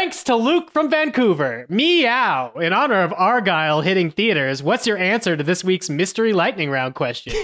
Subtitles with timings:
[0.00, 1.66] Thanks to Luke from Vancouver.
[1.68, 2.52] Meow.
[2.52, 6.94] In honor of Argylle hitting theaters, what's your answer to this week's mystery lightning round
[6.94, 7.34] question?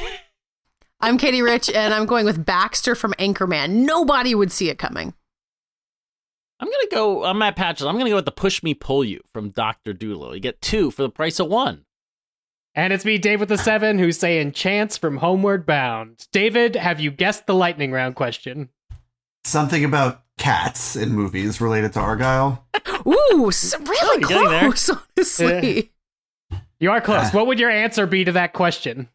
[1.00, 3.84] I'm Katey Rich, and I'm going with Baxter from Anchorman.
[3.84, 5.12] Nobody would see it coming.
[6.58, 7.24] I'm gonna go.
[7.24, 7.86] I'm Matt Patches.
[7.86, 10.34] I'm gonna go with the push me pull you from Doctor Dolittle.
[10.34, 11.84] You get two for the price of one.
[12.74, 16.26] And it's me, Dave with the seven, who's saying chance from Homeward Bound.
[16.32, 18.70] David, have you guessed the lightning round question?
[19.44, 22.58] Something about cats in movies related to Argylle.
[23.06, 24.60] Ooh, so really you're there.
[24.60, 25.92] close, honestly.
[26.78, 27.26] You are close.
[27.26, 27.30] Ah.
[27.32, 29.08] What would your answer be to that question?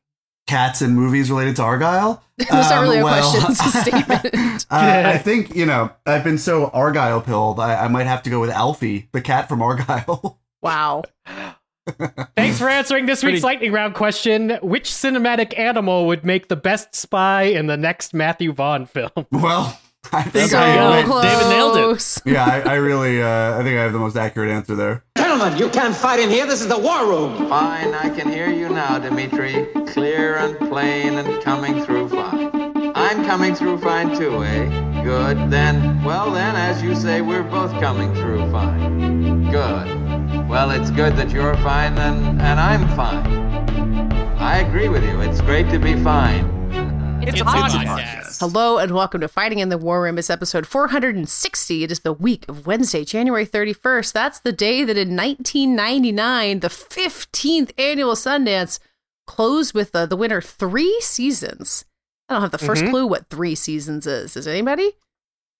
[0.47, 2.19] Cats in movies related to Argylle?
[2.37, 4.65] That's not really a Um, well, question, it's a statement.
[4.71, 8.29] uh, I think, you know, I've been so Argylle pilled, I, I might have to
[8.29, 10.37] go with Alfie, the cat from Argylle.
[10.63, 11.03] Wow.
[12.35, 14.57] Thanks for answering this week's Pretty- lightning round question.
[14.61, 19.09] Which cinematic animal would make the best spy in the next Matthew Vaughn film?
[19.31, 19.79] well,
[20.13, 21.07] I think So There you I, go.
[21.07, 21.23] close.
[21.23, 22.17] David nailed it.
[22.25, 25.03] yeah, I, I really, uh, I think I have the most accurate answer there.
[25.17, 26.45] Gentlemen, you can't fight in here.
[26.45, 27.47] This is the war room.
[27.47, 29.67] Fine, I can hear you now, Dimitri.
[29.87, 32.51] Clear and plain and coming through fine.
[32.95, 35.03] I'm coming through fine too, eh?
[35.03, 35.49] Good.
[35.49, 39.49] Then, well then, as you say, we're both coming through fine.
[39.51, 40.47] Good.
[40.49, 43.25] Well, it's good that you're fine and, and I'm fine.
[44.37, 45.21] I agree with you.
[45.21, 46.60] It's great to be fine.
[47.23, 48.39] It's, a podcast.
[48.39, 50.17] Hello and welcome to Fighting in the War Room.
[50.17, 51.83] It's episode 460.
[51.83, 54.11] It is the week of Wednesday, January 31st.
[54.13, 58.79] That's the day that in 1999, the 15th annual Sundance
[59.27, 61.85] closed with uh, the winner three seasons.
[62.27, 62.89] I don't have the 1st Mhm.
[62.89, 64.35] clue what three seasons is.
[64.35, 64.91] Is anybody?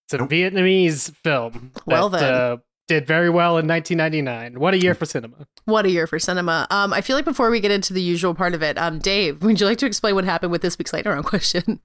[0.07, 1.71] It's a Vietnamese film.
[1.85, 2.33] Well that, then.
[2.33, 2.57] Uh,
[2.91, 4.59] did very well in 1999.
[4.59, 5.47] What a year for cinema.
[5.63, 6.67] What a year for cinema.
[6.69, 9.41] Um, I feel like before we get into the usual part of it, um, Dave,
[9.43, 11.79] would you like to explain what happened with this week's lightning round question?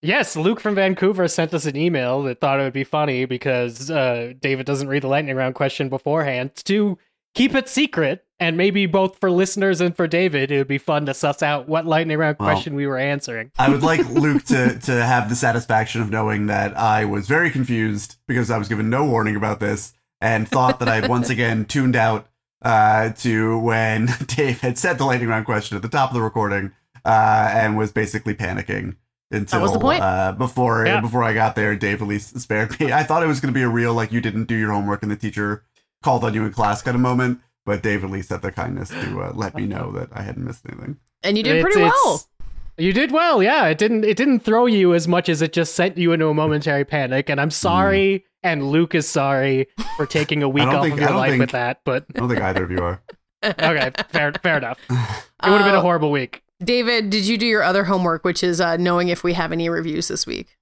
[0.00, 3.90] Yes, Luke from Vancouver sent us an email that thought it would be funny because
[3.90, 6.98] uh, David doesn't read the lightning round question beforehand to
[7.34, 8.24] keep it secret.
[8.38, 11.68] And maybe both for listeners and for David, it would be fun to suss out
[11.68, 13.50] what lightning round Well, question we were answering.
[13.58, 17.50] I would like Luke to, to have the satisfaction of knowing that I was very
[17.50, 21.28] confused because I was given no warning about this and thought that I had once
[21.30, 22.26] again tuned out
[22.62, 26.22] uh, to when Dave had said the lightning round question at the top of the
[26.22, 26.72] recording
[27.04, 28.96] uh, and was basically panicking
[29.30, 30.02] until was the point.
[30.02, 31.00] Uh, before Yeah.
[31.00, 31.76] before I got there.
[31.76, 32.92] Dave at least spared me.
[32.92, 35.02] I thought it was going to be a real like you didn't do your homework
[35.02, 35.64] and the teacher
[36.02, 37.40] called on you in class kind of moment.
[37.66, 40.44] But Dave at least had the kindness to uh, let me know that I hadn't
[40.46, 40.98] missed anything.
[41.22, 42.24] And you did It's- pretty well.
[42.76, 43.66] You did well, yeah.
[43.66, 46.34] It didn't it didn't throw you as much as it just sent you into a
[46.34, 47.28] momentary panic.
[47.30, 49.66] And I'm sorry, and Luke is sorry
[49.96, 51.80] for taking a week off think- of I your life think- with that.
[51.84, 53.02] But I don't think either of you are.
[53.44, 54.78] okay, fair fair enough.
[54.88, 56.42] It would have been a Uh, horrible week.
[56.62, 59.68] David, did you do your other homework, which is uh, knowing if we have any
[59.68, 60.56] reviews this week?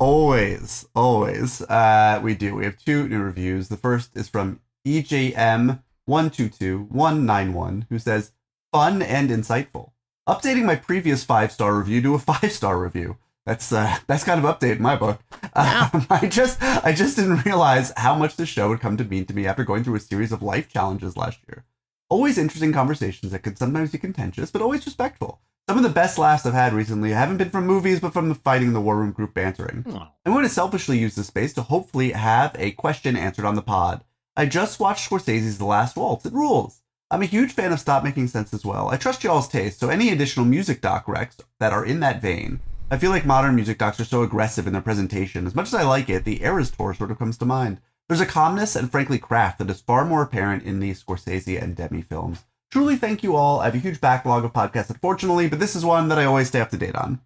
[0.00, 1.60] Always, always.
[1.62, 2.54] Uh, we do.
[2.54, 3.68] We have two new reviews.
[3.68, 8.32] The first is from E EJM122191, who says,
[8.72, 9.90] fun and insightful.
[10.28, 13.16] Updating my previous five star review to a five star review.
[13.48, 15.22] That's uh, that's kind of update in my book.
[15.54, 19.24] Um, I just I just didn't realize how much the show would come to mean
[19.24, 21.64] to me after going through a series of life challenges last year.
[22.10, 25.40] Always interesting conversations that could sometimes be contentious, but always respectful.
[25.66, 28.34] Some of the best laughs I've had recently haven't been from movies, but from the
[28.34, 29.82] fighting in the war room group bantering.
[29.88, 30.08] Oh.
[30.26, 33.62] I'm going to selfishly use this space to hopefully have a question answered on the
[33.62, 34.04] pod.
[34.36, 36.26] I just watched Scorsese's The Last Waltz.
[36.26, 36.82] It rules.
[37.10, 38.90] I'm a huge fan of Stop Making Sense as well.
[38.90, 42.60] I trust y'all's taste, so any additional music doc recs that are in that vein.
[42.90, 45.46] I feel like modern music docs are so aggressive in their presentation.
[45.46, 47.80] As much as I like it, the Eras Tour sort of comes to mind.
[48.08, 51.76] There's a calmness and frankly craft that is far more apparent in the Scorsese and
[51.76, 52.44] Demme films.
[52.70, 53.60] Truly thank you all.
[53.60, 56.48] I have a huge backlog of podcasts, unfortunately, but this is one that I always
[56.48, 57.20] stay up to date on.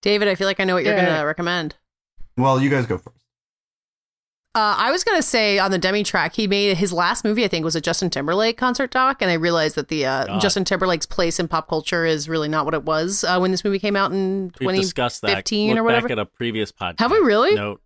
[0.00, 1.06] David, I feel like I know what you're Yeah.
[1.06, 1.76] going to recommend.
[2.36, 3.21] Well, you guys go first.
[4.54, 7.42] Uh, I was going to say on the Demme track, he made his last movie,
[7.42, 9.22] I think, was a Justin Timberlake concert doc.
[9.22, 12.66] And I realized that the uh, Justin Timberlake's place in pop culture is really not
[12.66, 15.46] what it was uh, when this movie came out in We've discussed that.
[15.46, 16.08] 2015 Look or whatever.
[16.08, 16.98] back at a previous podcast.
[16.98, 17.54] Have we really?
[17.54, 17.78] No.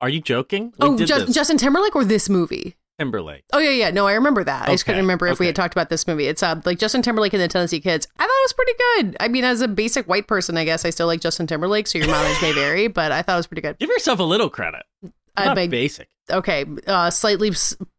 [0.00, 0.72] Are you joking?
[0.78, 1.34] We oh, did Ju- this.
[1.34, 2.76] Justin Timberlake or this movie?
[2.98, 3.44] Timberlake.
[3.52, 3.90] Oh yeah, yeah.
[3.90, 4.70] No, I remember that.
[4.70, 6.26] I just couldn't remember if we had talked about this movie.
[6.26, 8.08] It's uh, like Justin Timberlake and the Tennessee Kids.
[8.18, 9.16] I thought it was pretty good.
[9.20, 11.98] I mean, as a basic white person, I guess I still like Justin Timberlake, so
[11.98, 13.78] your mileage may vary, but I thought it was pretty good.
[13.78, 14.84] Give yourself a little credit.
[15.36, 16.08] I Not beg- basic.
[16.30, 17.50] okay, uh, slightly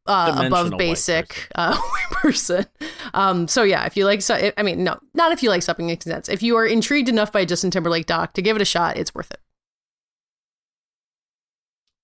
[0.07, 1.47] uh, above basic person.
[1.55, 1.81] uh,
[2.11, 2.65] person.
[3.13, 5.85] Um, so yeah, if you like, so, I mean, no, not if you like something
[5.87, 6.27] makes sense.
[6.29, 9.13] If you are intrigued enough by Justin Timberlake doc to give it a shot, it's
[9.13, 9.39] worth it.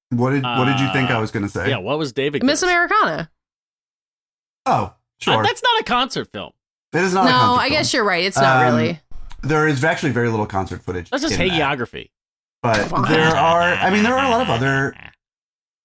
[0.10, 1.70] What did What did you think Uh, I was going to say?
[1.70, 2.44] Yeah, what was David?
[2.44, 2.72] Miss Gibbs?
[2.72, 3.32] Americana.
[4.66, 4.90] Oh, Uh,
[5.20, 5.44] sure.
[5.44, 6.52] that's not a concert film.
[6.94, 7.26] it is not.
[7.26, 7.72] a no, concert I film.
[7.80, 8.24] guess you're right.
[8.24, 9.00] It's not Um, really.
[9.42, 11.10] there is actually very little concert footage.
[11.10, 11.78] That's just in that.
[11.78, 12.12] hagiography.
[12.62, 13.62] But there are.
[13.74, 14.96] I mean, there are a lot of other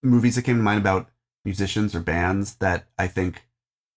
[0.03, 1.09] movies that came to mind about
[1.45, 3.43] musicians or bands that I think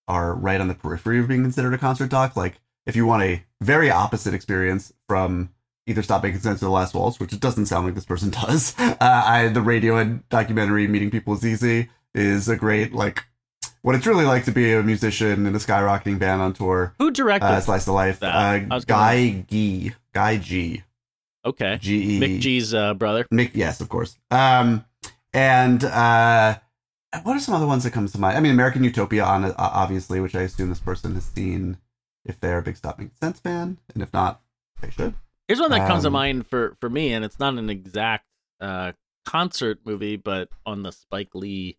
[0.08, 2.36] are right on the periphery of being considered a concert doc.
[2.36, 2.56] Like
[2.86, 5.50] if you want a very opposite experience from
[5.88, 8.30] either Stop Making Sense or The Last Waltz, which it doesn't sound like this person
[8.48, 8.76] does.
[8.80, 13.24] Uh, I the Radiohead documentary Meeting People is Easy is a great like
[13.84, 16.94] what it's really like to be a musician in a skyrocketing band on tour.
[17.00, 18.20] Who directed Uh, Slice of Life.
[18.20, 18.36] that?
[18.72, 19.94] Uh, Guy G.
[20.14, 20.84] Guy G.
[21.44, 21.78] Okay.
[21.82, 22.20] G E.
[22.20, 23.26] Mick G's uh, brother.
[23.34, 24.16] Mick, yes, of course.
[24.30, 24.86] Um,
[25.34, 26.58] and uh,
[27.24, 28.38] what are some other ones that comes to mind?
[28.38, 31.78] I mean, American Utopia, on uh, obviously, which I assume this person has seen
[32.26, 34.42] if they're a big Stop Making Sense fan, and if not,
[34.82, 35.14] they should.
[35.48, 38.26] Here's one that comes to Um, mind for for me, and it's not an exact
[38.62, 38.94] uh,
[39.26, 41.78] concert movie, but on the Spike Lee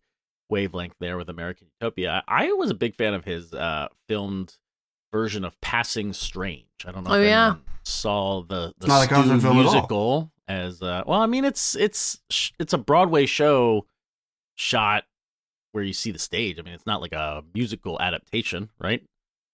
[0.49, 2.23] wavelength there with American Utopia.
[2.27, 4.55] I, I was a big fan of his uh, filmed
[5.11, 6.65] version of Passing Strange.
[6.85, 7.43] I don't know Oh, if yeah.
[7.45, 9.71] anyone saw the the not a Stu concert film at all.
[9.71, 11.21] musical as uh, well.
[11.21, 12.19] I mean, it's it's
[12.59, 13.85] it's a Broadway show
[14.55, 15.05] shot
[15.71, 16.59] where you see the stage.
[16.59, 19.03] I mean, it's not like a musical adaptation, right?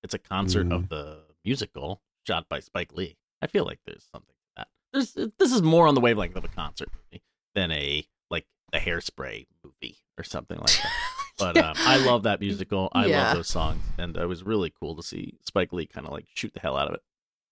[0.03, 0.73] It's a concert Mhm.
[0.75, 3.17] of the musical shot by Spike Lee.
[3.41, 4.67] I feel like there's something to that.
[4.93, 7.23] There's this is more on the wavelength of a concert movie
[7.55, 10.91] than a like the Hairspray movie or something like that.
[11.39, 12.89] But um, I love that musical.
[12.91, 13.23] I Yeah.
[13.23, 16.25] love those songs, and it was really cool to see Spike Lee kind of like
[16.33, 17.01] shoot the hell out of it.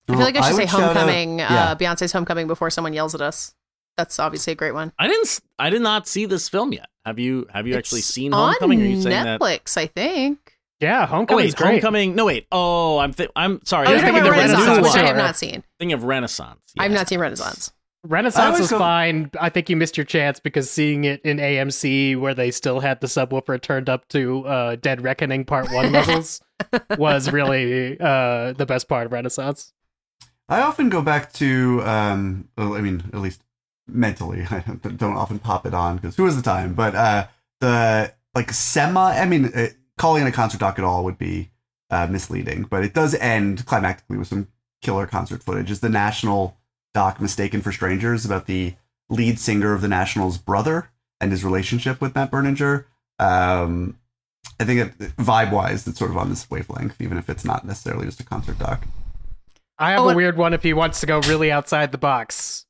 [0.10, 1.72] I feel like I should say would shout out- Homecoming, yeah.
[1.72, 3.54] uh, Beyonce's Homecoming before someone yells at us.
[3.98, 4.94] That's obviously a great one.
[5.00, 5.26] I didn't.
[5.26, 6.88] s- I did not see this film yet.
[7.06, 7.48] Have you?
[7.52, 8.82] Have you actually seen Homecoming?
[8.82, 9.40] Are you saying that?
[9.40, 10.54] Netflix, I think.
[10.80, 11.72] Yeah, Oh Homecoming's wait, great.
[11.72, 12.14] Homecoming.
[12.16, 12.46] No wait.
[12.52, 13.12] Oh, I'm.
[13.14, 13.88] Th- I'm sorry.
[13.88, 15.64] Oh, I'm thinking of the Renaissance, which I have not seen.
[15.80, 16.60] Thinking of Renaissance.
[16.78, 17.72] I've not seen Renaissance.
[18.04, 19.32] Renaissance always was go- fine.
[19.42, 23.02] I think you missed your chance because seeing it in AMC where they still had
[23.02, 26.40] the subwoofer turned up to uh, Dead Reckoning Part 1 levels
[26.98, 29.74] was really uh, the best part of Renaissance.
[30.50, 33.42] I often go back to, um, well, I mean, at least
[33.88, 36.74] mentally, I don't often pop it on because who has the time?
[36.74, 37.28] But uh,
[37.60, 39.68] the like semi, I mean, uh,
[39.98, 41.52] calling it a concert doc at all would be
[41.90, 44.48] uh, misleading, but it does end climactically with some
[44.82, 45.72] killer concert footage.
[45.72, 46.58] Is the National
[46.94, 48.76] doc mistaken for strangers about the
[49.10, 50.90] lead singer of the National's brother
[51.20, 52.86] and his relationship with Matt Berninger?
[53.20, 53.98] Um,
[54.60, 58.06] I think vibe wise, it's sort of on this wavelength, even if it's not necessarily
[58.06, 58.86] just a concert doc.
[59.80, 62.66] I have Oh, a weird one if he wants to go really outside the box.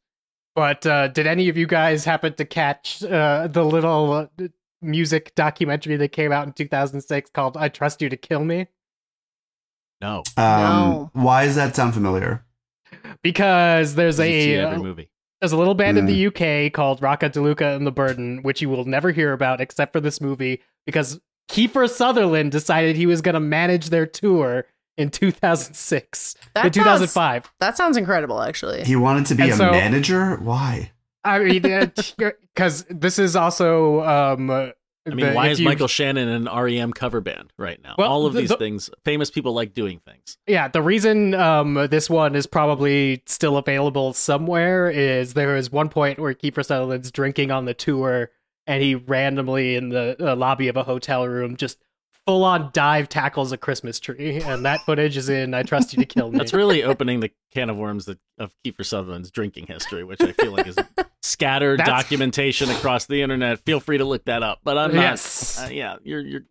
[0.55, 4.27] But uh, did any of you guys happen to catch uh, the little uh,
[4.81, 8.67] music documentary that came out in 2006 called I Trust You to Kill Me?
[10.01, 10.23] No.
[10.35, 11.11] Um, No.
[11.13, 12.43] Why does that sound familiar?
[13.21, 15.09] Because there's a every uh, movie.
[15.41, 18.69] There's a little band in the UK called Rocco DeLuca and the Burden, which you
[18.69, 23.33] will never hear about except for this movie, because Kiefer Sutherland decided he was going
[23.35, 24.65] to manage their tour
[24.97, 27.51] in 2006, That in 2005.
[27.59, 28.83] That sounds incredible, actually.
[28.83, 30.35] He wanted to be And a so- manager?
[30.37, 30.91] Why?
[31.23, 31.61] I mean,
[32.55, 34.01] because this is also.
[34.03, 34.73] Um, I
[35.13, 37.95] mean, why is Michael Shannon an REM cover band right now?
[37.97, 40.37] Well, All of the- these the- things, famous people like doing things.
[40.47, 45.87] Yeah, the reason um, this one is probably still available somewhere is there is one
[45.89, 48.31] point where Kiefer Sutherland's drinking on the tour,
[48.65, 51.77] and he randomly in the uh, lobby of a hotel room just
[52.27, 55.99] full on dive tackles a Christmas tree, and that footage is in "I Trust You
[55.99, 59.67] to Kill Me." That's really opening the can of worms that, of Kiefer Sutherland's drinking
[59.67, 60.75] history, which I feel like is
[61.23, 63.59] scattered That's- documentation across the internet.
[63.65, 64.59] Feel free to look that up.
[64.63, 65.01] But I'm not.
[65.01, 65.59] Yes.
[65.59, 66.41] Uh, yeah, you're you're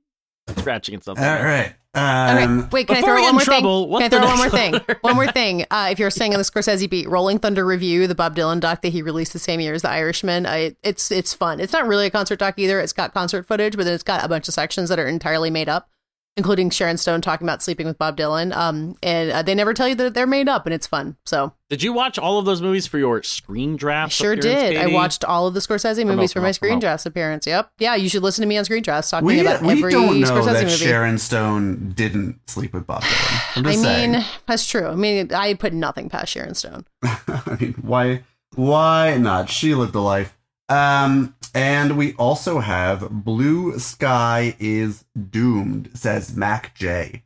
[0.48, 1.24] scratching at something.
[1.24, 1.44] All there.
[1.44, 1.74] right.
[1.98, 4.10] Okay, Um, wait, can I throw one more trouble, thing?
[4.10, 4.96] Can I throw one more next thing?
[5.00, 5.64] one more thing.
[5.70, 8.82] Uh, if you're staying on the Scorsese beat, Rolling Thunder Revue, the Bob Dylan doc
[8.82, 11.58] that he released the same year as The Irishman, I, it's it's fun.
[11.58, 12.80] It's not really a concert doc either.
[12.80, 15.48] It's got concert footage, but then it's got a bunch of sections that are entirely
[15.48, 15.88] made up,
[16.36, 18.54] including Sharon Stone talking about sleeping with Bob Dylan.
[18.54, 21.16] Um, and uh, they never tell you that they're made up, and it's fun.
[21.24, 24.12] So Did you watch all of those movies for your screen I draft?
[24.12, 24.76] sure appearance, did.
[24.76, 26.80] I watched all of the Scorsese movies for my Screen promote.
[26.82, 27.46] Drafts appearance.
[27.46, 27.70] Yep.
[27.78, 30.20] Yeah, you should listen to me on Screen Drafts talking we about we every don't
[30.20, 30.76] know Scorsese that movie.
[30.76, 33.56] Sharon Stone didn't sleep with Bob Dylan.
[33.56, 34.24] I'm I mean, saying.
[34.46, 34.86] that's true.
[34.86, 36.84] I mean, I put nothing past Sharon Stone.
[37.02, 38.22] I mean, why?
[38.54, 39.48] Why not?
[39.50, 40.36] She lived a life.
[40.68, 47.22] Um, and we also have "Blue Sky is Doomed," says Mac J.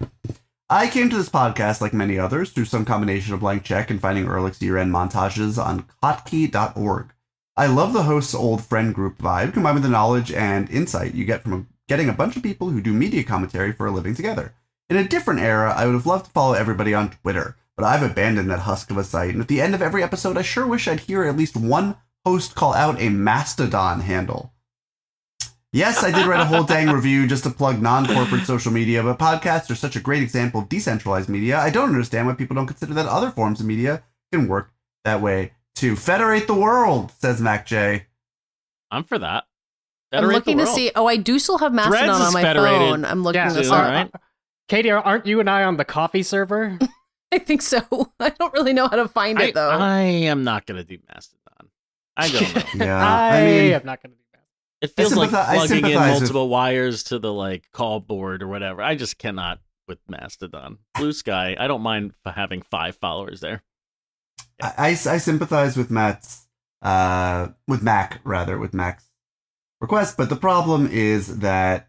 [0.68, 4.00] I came to this podcast, like many others, through some combination of blank check and
[4.00, 7.12] finding Ehrlich's year-end montages on Kottke.org.
[7.56, 11.24] I love the host's old friend group vibe, combined with the knowledge and insight you
[11.24, 14.54] get from getting a bunch of people who do media commentary for a living together.
[14.88, 18.08] In a different era, I would have loved to follow everybody on Twitter, but I've
[18.08, 20.66] abandoned that husk of a site, and at the end of every episode, I sure
[20.66, 24.52] wish I'd hear at least one host call out a Mastodon handle.
[25.72, 29.02] Yes, I did write a whole dang review just to plug non corporate social media,
[29.04, 31.58] but podcasts are such a great example of decentralized media.
[31.58, 34.72] I don't understand why people don't consider that other forms of media can work
[35.04, 35.94] that way too.
[35.94, 38.06] Federate the world, says Mac J.
[38.90, 39.44] I'm for that.
[40.12, 40.90] I'm looking to see.
[40.96, 43.04] Oh, I do still have Mastodon Threads on my federated phone.
[43.04, 43.84] I'm looking Yeah, this soon, up.
[43.84, 44.10] right?
[44.68, 46.78] Katey, aren't you and I on the coffee server?
[47.32, 47.80] I think so.
[48.20, 49.70] I don't really know how to find I, it though.
[49.70, 51.39] I am not going to do Mastodon.
[52.20, 52.62] I don't know.
[52.86, 54.42] Yeah, I, I mean, am not going to do that.
[54.82, 58.48] It feels like plugging in sympathize with- multiple wires to the like call board or
[58.48, 58.82] whatever.
[58.82, 60.78] I just cannot with Mastodon.
[60.94, 63.62] Blue Sky, I don't mind having five followers there.
[64.62, 66.46] I, I, I sympathize with Matt's,
[66.82, 69.04] uh, with Mac rather, with Mac's
[69.80, 71.88] request, but the problem is that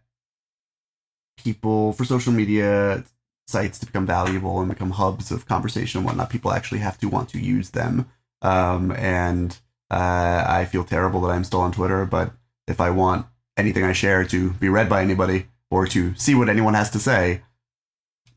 [1.38, 3.04] people for social media
[3.48, 7.10] sites to become valuable and become hubs of conversation and whatnot, people actually have to
[7.10, 8.10] want to use them.
[8.42, 9.60] Um, and
[9.92, 12.32] uh, I feel terrible that I'm still on Twitter, but
[12.68, 13.26] if I want
[13.58, 17.00] anything I share to be read by anybody or to see what anyone has to
[17.00, 17.42] say,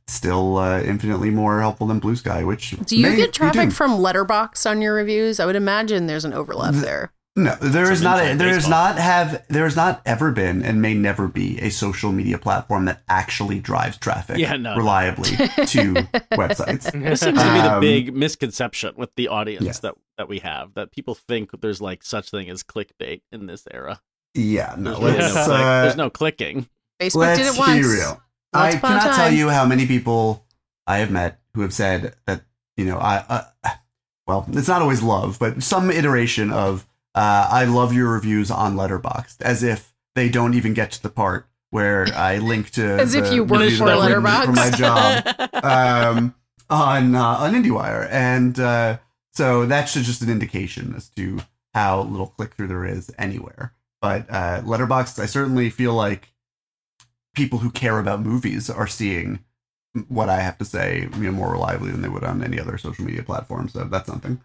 [0.09, 2.43] still uh, infinitely more helpful than Blue Sky.
[2.43, 5.39] Which do you get traffic from Letterboxd on your reviews?
[5.39, 7.13] I would imagine there's an overlap there.
[7.37, 8.21] No, there is not.
[8.21, 8.71] A, inside there is baseball.
[8.71, 9.45] not have.
[9.49, 13.59] There has not ever been, and may never be, a social media platform that actually
[13.59, 14.77] drives traffic Yeah, no, no.
[14.77, 15.95] reliably to
[16.33, 16.93] websites.
[16.93, 19.73] This seems to be the Um, big misconception with the audience Yeah.
[19.83, 23.67] that, that we have that people think there's like such thing as clickbait in this
[23.73, 24.01] era.
[24.35, 24.99] Yeah, no.
[25.01, 26.69] There's, really no, click- uh, there's no clicking.
[27.01, 27.75] Facebook let's did it once.
[27.81, 28.11] be real.
[28.11, 28.21] Once
[28.53, 30.47] I upon a cannot tell you how many people
[30.87, 32.43] I have met who have said that
[32.77, 33.25] you know I.
[33.29, 33.71] Uh,
[34.29, 38.77] well, it's not always love, but some iteration of uh, I love your reviews on
[38.77, 43.15] Letterboxd, as if they don't even get to the part where I link to As
[43.15, 44.45] if you work for Letterboxd.
[44.45, 45.55] for my job.
[45.65, 46.35] um,
[46.71, 48.99] on uh, on IndieWire, and uh,
[49.33, 51.41] so that's just an indication as to
[51.75, 53.75] how little click through there is anywhere.
[54.01, 56.33] But uh, Letterboxd, I certainly feel like
[57.35, 59.41] people who care about movies are seeing
[60.09, 62.79] what I have to say, you know, more reliably than they would on any other
[62.79, 63.69] social media platform.
[63.69, 64.41] So that's something.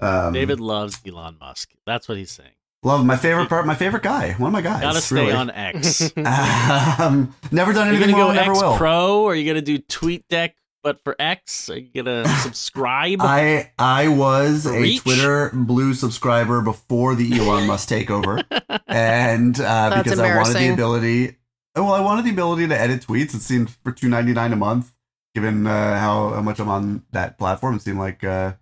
[0.00, 1.70] Um, David loves Elon Musk.
[1.86, 2.50] That's what he's saying.
[2.82, 4.82] love my favorite part, my favorite guy, one of my guys.
[4.82, 5.32] Gotta stay really.
[5.32, 6.12] on X.
[6.16, 8.76] um, never done Are you anything gonna go never X will.
[8.76, 10.56] Pro or are you gonna do Tweet Deck?
[10.84, 11.68] but for X?
[11.68, 13.18] Are you gonna subscribe?
[13.20, 18.44] I I was a Twitter blue subscriber before the Elon Musk takeover,
[18.86, 21.36] and uh, That's because I wanted the ability.
[21.74, 23.34] oh, Well, I wanted the ability to edit tweets.
[23.34, 24.92] It seemed for two ninety nine a month,
[25.34, 28.52] given uh, how, how much I'm on that platform, it seemed like uh,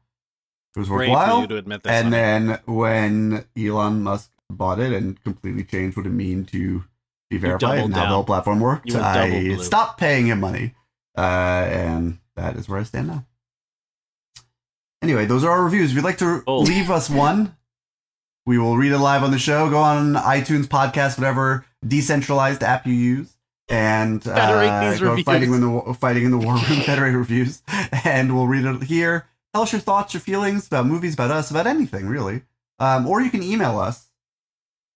[0.74, 1.42] it was worthwhile.
[1.42, 1.92] you to admit this.
[1.92, 6.84] And then when Elon Musk bought it and completely changed what it mean to
[7.30, 10.74] be verified and how the whole platform worked, I stopped paying him money,
[11.16, 13.24] uh, and that is where I stand now.
[15.02, 15.90] Anyway, those are our reviews.
[15.90, 16.60] If you'd like to Oh.
[16.60, 17.56] leave us one,
[18.46, 19.68] we will read it live on the show.
[19.68, 23.36] Go on iTunes, podcast, whatever decentralized app you use,
[23.68, 25.24] and Federate uh, these go reviews.
[25.24, 26.80] fighting in the fighting in the war room.
[26.86, 27.62] Federate reviews,
[28.04, 29.26] and we'll read it here.
[29.52, 32.42] Tell us your thoughts, your feelings about movies, about us, about anything really.
[32.78, 34.08] Um, or you can email us.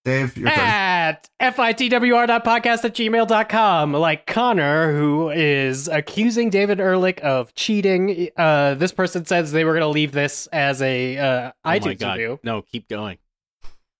[0.04, 0.58] Dave, your turn.
[0.58, 8.92] at fitwr.podcast at gmail.com like connor who is accusing david ehrlich of cheating uh, this
[8.92, 12.18] person says they were going to leave this as a uh, oh my itunes god,
[12.18, 13.18] review no, keep going.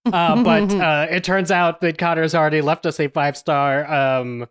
[0.07, 4.47] uh, but uh, it turns out that connor's already left us a five star um,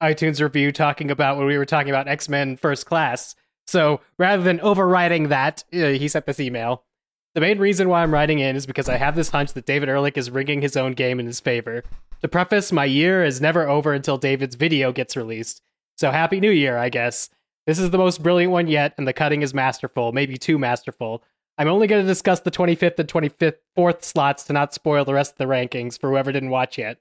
[0.00, 3.34] itunes review talking about when we were talking about x-men first class
[3.70, 6.84] so rather than overriding that uh, he sent this email
[7.34, 9.88] the main reason why I'm writing in is because I have this hunch that David
[9.88, 11.84] Ehrlich is rigging his own game in his favor.
[12.22, 15.62] To preface, my year is never over until David's video gets released.
[15.96, 17.30] So happy new year, I guess.
[17.66, 21.22] This is the most brilliant one yet, and the cutting is masterful, maybe too masterful.
[21.56, 25.14] I'm only going to discuss the 25th and 25th fourth slots to not spoil the
[25.14, 26.98] rest of the rankings for whoever didn't watch yet.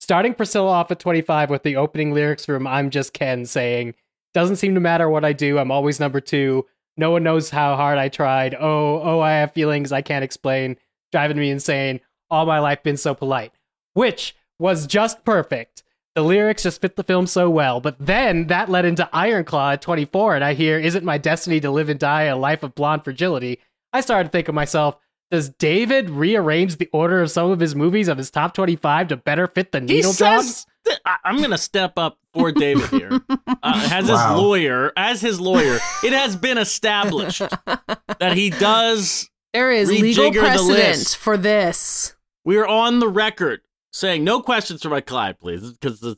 [0.00, 3.94] Starting Priscilla off at 25 with the opening lyrics from I'm Just Ken saying,
[4.34, 6.66] Doesn't seem to matter what I do, I'm always number two.
[6.96, 8.54] No one knows how hard I tried.
[8.54, 10.76] Oh, oh, I have feelings I can't explain,
[11.10, 12.00] driving me insane.
[12.30, 13.52] All my life been so polite.
[13.94, 15.82] Which was just perfect.
[16.14, 17.80] The lyrics just fit the film so well.
[17.80, 21.70] But then that led into Ironclaw at 24, and I hear, Isn't my destiny to
[21.70, 23.58] live and die a life of blonde fragility?
[23.92, 24.98] I started to think of myself,
[25.30, 29.16] does David rearrange the order of some of his movies of his top 25 to
[29.16, 30.66] better fit the He needle drops?
[30.86, 33.20] Says, th- I- I'm gonna step up for David here.
[33.64, 34.30] Uh, as Wow.
[34.34, 39.30] his lawyer, as his lawyer, it has been established that he does.
[39.52, 41.16] there is legal precedent list.
[41.16, 42.16] for this.
[42.44, 43.60] We're on the record
[43.92, 46.16] saying no questions for my client, please, because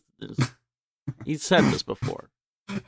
[1.27, 2.31] he said this before.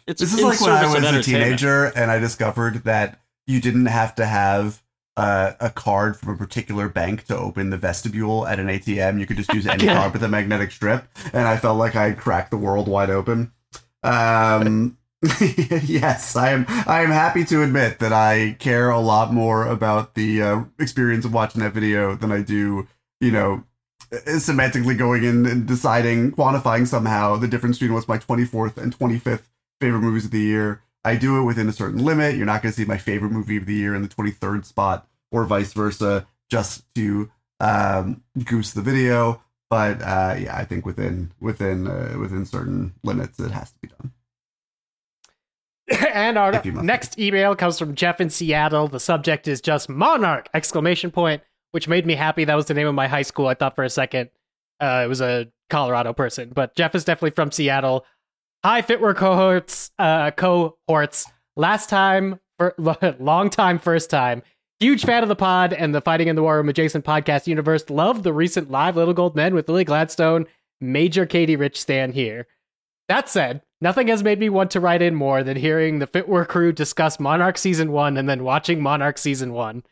[0.07, 3.87] It's This is like when I was a teenager and I discovered that you didn't
[3.87, 4.83] have to have
[5.17, 9.19] uh, a card from a particular bank to open the vestibule at an ATM.
[9.19, 12.09] You could just use any card with a magnetic strip, and I felt like I
[12.09, 13.53] had cracked the world wide open.
[14.03, 14.99] Um,
[15.83, 16.67] yes, I am.
[16.69, 21.25] I am happy to admit that I care a lot more about the uh, experience
[21.25, 22.87] of watching that video than I do,
[23.21, 23.65] you know,
[24.11, 29.43] semantically going in and deciding, quantifying somehow the difference between what's my 24th and 25th
[29.81, 30.83] favorite movies of the year.
[31.07, 32.35] I do it within a certain limit.
[32.35, 35.07] You're not going to see my favorite movie of the year in the 23rd spot
[35.31, 39.41] or vice versa, just to um, goose the video.
[39.71, 43.89] But uh, yeah, I think within within uh, within certain limits, it has to be
[43.89, 44.13] done.
[46.13, 48.89] and our next email comes from Jeff in Seattle.
[48.89, 50.49] The subject is just Monarch!
[50.55, 52.45] Exclamation point, which made me happy.
[52.45, 53.47] That was the name of my high school.
[53.47, 54.31] I thought for a second
[54.81, 58.05] uh, it was a Colorado person, but Jeff is definitely from Seattle.
[58.67, 59.93] Hi, Fitwar cohorts.
[59.97, 61.31] Uh, cohorts.
[61.55, 62.75] Last time, for,
[63.21, 64.43] long time, first time.
[64.81, 67.89] Huge fan of the pod and the Fighting in the War Room adjacent podcast universe.
[67.91, 70.47] Love the recent live Little Gold Men with Lily Gladstone.
[70.81, 72.49] Major Katey Rich stand here.
[73.09, 76.45] That said, nothing has made me want to write in more than hearing the Fitwar
[76.45, 79.85] crew discuss Monarch Season 1 and then watching Monarch Season 1.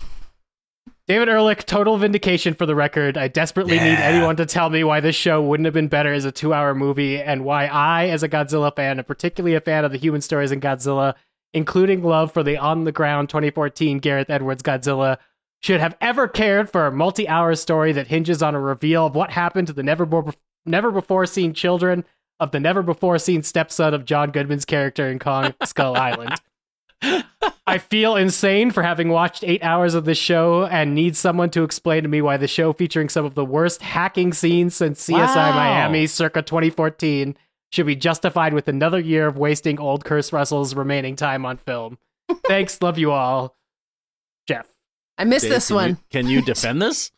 [1.07, 3.19] David Ehrlich, total vindication for the record.
[3.19, 3.85] I desperately yeah.
[3.85, 6.55] need anyone to tell me why this show wouldn't have been better as a two
[6.55, 9.99] hour movie and why I, as a Godzilla fan, and particularly a fan of the
[9.99, 11.15] human stories in Godzilla,
[11.53, 15.19] including love for the on the ground 2014 Gareth Edwards Godzilla,
[15.61, 19.15] should have ever cared for a multi hour story that hinges on a reveal of
[19.15, 20.33] what happened to the never, bo-
[20.65, 22.07] never before seen children
[22.41, 26.41] of the never before seen stepson of John Goodman's character in Kong Skull Island.
[27.67, 31.63] I feel insane for having watched eight hours of this show and need someone to
[31.63, 35.35] explain to me why the show featuring some of the worst hacking scenes since CSI
[35.35, 35.55] wow.
[35.55, 37.37] Miami circa 2014
[37.73, 41.99] should be justified with another year of wasting old Kurt Russell's remaining time on film.
[42.47, 43.57] Thanks, love you all.
[44.47, 44.69] Jeff.
[45.19, 45.91] I missed Dave, this can one.
[45.91, 47.11] You, can you defend this?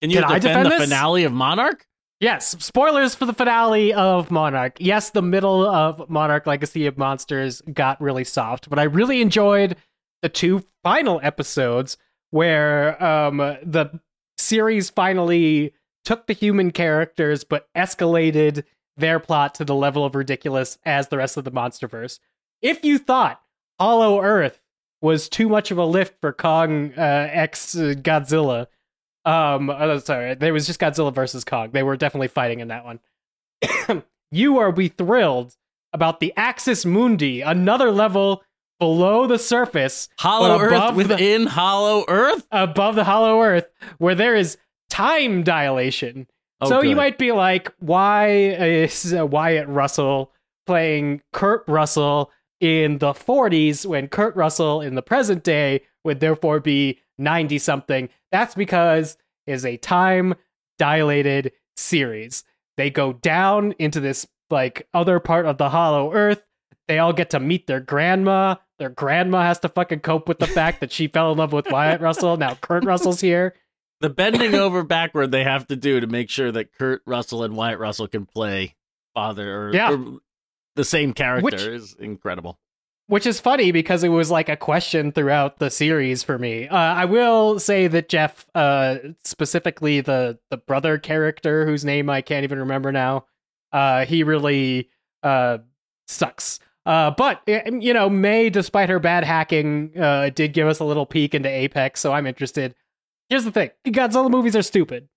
[0.00, 0.82] Can you can defend, defend the this?
[0.82, 1.86] finale of Monarch?
[2.24, 4.78] Yes, spoilers for the finale of Monarch.
[4.80, 9.76] Yes, the middle of Monarch Legacy of Monsters got really soft, but I really enjoyed
[10.22, 11.98] the two final episodes
[12.30, 14.00] where um, the
[14.38, 15.74] series finally
[16.06, 18.64] took the human characters but escalated
[18.96, 22.20] their plot to the level of ridiculous as the rest of the monsterverse.
[22.62, 23.42] If you thought
[23.78, 24.62] Hollow Earth
[25.02, 28.68] was too much of a lift for Kong uh, X Godzilla,
[29.24, 31.70] um, oh, sorry, there was just Godzilla versus Kong.
[31.72, 33.00] They were definitely fighting in that one.
[34.30, 35.56] you are we thrilled
[35.92, 38.42] about the Axis Mundi, another level
[38.78, 43.66] below the surface, Hollow Earth within the, Hollow Earth, above the Hollow Earth,
[43.98, 44.58] where there is
[44.90, 46.26] time dilation.
[46.60, 46.90] Oh, so good.
[46.90, 50.32] you might be like, why is Wyatt Russell
[50.66, 56.60] playing Kurt Russell in the 40s when Kurt Russell in the present day would therefore
[56.60, 58.08] be 90 something.
[58.32, 60.34] That's because is a time
[60.78, 62.44] dilated series.
[62.76, 66.42] They go down into this like other part of the hollow earth.
[66.88, 68.56] They all get to meet their grandma.
[68.78, 71.70] Their grandma has to fucking cope with the fact that she fell in love with
[71.70, 72.36] Wyatt Russell.
[72.36, 73.54] Now Kurt Russell's here.
[74.00, 77.56] The bending over backward they have to do to make sure that Kurt Russell and
[77.56, 78.74] Wyatt Russell can play
[79.14, 79.92] father or, yeah.
[79.92, 80.18] or
[80.74, 82.58] the same character Which, is incredible
[83.06, 86.68] which is funny because it was like a question throughout the series for me.
[86.68, 92.22] Uh, I will say that Jeff, uh, specifically the the brother character whose name I
[92.22, 93.26] can't even remember now,
[93.72, 94.88] uh, he really
[95.22, 95.58] uh,
[96.06, 96.60] sucks.
[96.86, 100.84] Uh, but eh, you know, May, despite her bad hacking, uh, did give us a
[100.84, 102.74] little peek into Apex, so I'm interested.
[103.28, 105.08] Here's the thing: Godzilla movies are stupid.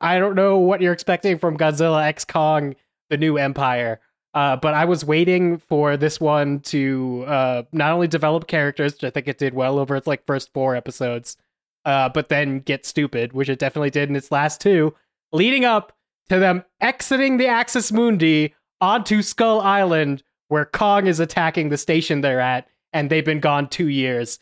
[0.00, 2.74] I don't know what you're expecting from Godzilla X Kong:
[3.10, 4.00] The New Empire.
[4.34, 9.04] Uh, but I was waiting for this one to uh, not only develop characters, which
[9.04, 11.36] I think it did well over its like first four episodes,
[11.84, 14.94] uh, but then get stupid, which it definitely did in its last two,
[15.32, 15.92] leading up
[16.30, 22.22] to them exiting the Axis Mundi onto Skull Island, where Kong is attacking the station
[22.22, 24.38] they're at, and they've been gone two years.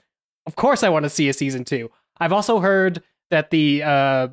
[0.47, 1.91] Of course, I want to see a season two.
[2.19, 4.29] I've also heard that the uh,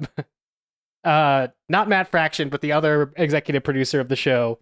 [1.03, 4.59] uh, not Matt Fraction, but the other executive producer of the show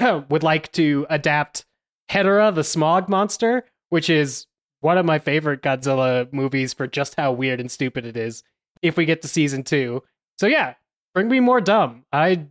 [0.28, 1.64] would like to adapt
[2.10, 4.46] Hedorah, the smog monster, which is
[4.80, 8.42] one of my favorite Godzilla movies for just how weird and stupid it is.
[8.82, 10.02] If we get to season two,
[10.38, 10.74] so yeah,
[11.14, 12.04] bring me more dumb.
[12.12, 12.46] I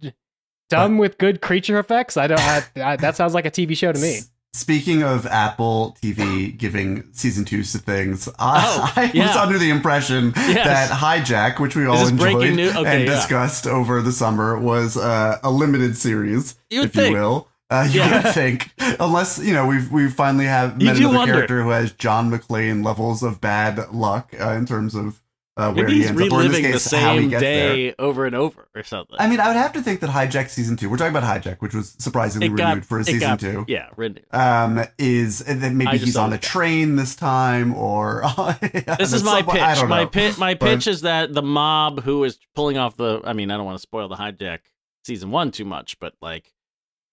[0.69, 2.17] dumb with good creature effects.
[2.17, 2.39] I don't.
[2.39, 4.19] I, I, that sounds like a TV show to me.
[4.55, 9.27] Speaking of Apple TV giving season twos to things, I, oh, I yeah.
[9.27, 10.89] was under the impression yes.
[10.89, 13.05] that Hijack, which we all enjoyed okay, and yeah.
[13.05, 17.07] discussed over the summer, was uh, a limited series, You'd if think.
[17.09, 17.47] you will.
[17.71, 18.21] Uh, you yeah.
[18.21, 21.33] would think, unless you know we we finally have met another wonder.
[21.33, 25.22] character who has John McClane levels of bad luck uh, in terms of
[25.55, 27.19] uh, where Maybe he he's ends up, or in this reliving the case, how he
[27.21, 27.75] same gets there.
[27.75, 29.15] day over and over or something.
[29.19, 30.89] I mean, I would have to think that Hijack season two.
[30.89, 33.63] We're talking about Hijack, which was surprisingly got renewed for a season got- two.
[33.67, 34.25] Yeah, renewed.
[34.31, 38.23] Um, is then maybe he's on a train this time, or
[38.97, 39.83] This is my pitch.
[39.87, 40.09] My.
[40.39, 43.21] My But- pitch is that the mob who is pulling off the.
[43.23, 44.59] I mean, I don't want to spoil the hijack
[45.05, 46.51] season one too much, but like,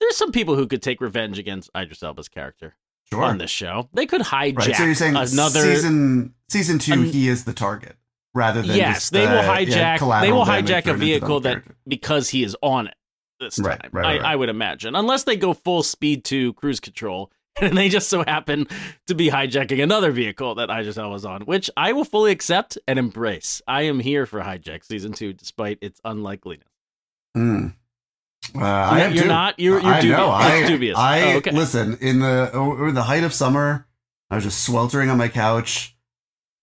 [0.00, 2.74] there's some people who could take revenge against Idris Elba's character
[3.12, 3.22] Sure.
[3.24, 3.88] on this show.
[3.92, 4.76] They could hijack Right.
[4.76, 5.61] So you're saying another.
[5.61, 7.96] season season two, an- he is the target
[8.35, 10.21] rather than yes, they will uh, yeah, hijack.
[10.21, 11.75] they will hijack a vehicle that character.
[11.87, 12.95] because he is on it
[13.38, 13.66] this time.
[13.66, 14.33] Right, right, right, I.
[14.33, 17.31] I would imagine, unless they go full speed to cruise control.
[17.61, 18.69] And they just so happen
[19.09, 22.79] to be hijacking another vehicle that I just was on, which I will fully accept
[22.87, 23.61] and embrace.
[23.66, 26.69] I am here for hijack season two, despite its unlikeliness.
[27.37, 27.75] Mm.
[28.55, 29.59] Uh, I am you're not.
[29.59, 30.16] You're, you're I dubious.
[30.16, 30.31] know.
[30.31, 30.99] I, dubious.
[30.99, 31.51] I oh, okay.
[31.51, 33.87] listen in the over the height of summer.
[34.31, 35.97] I was just sweltering on my couch,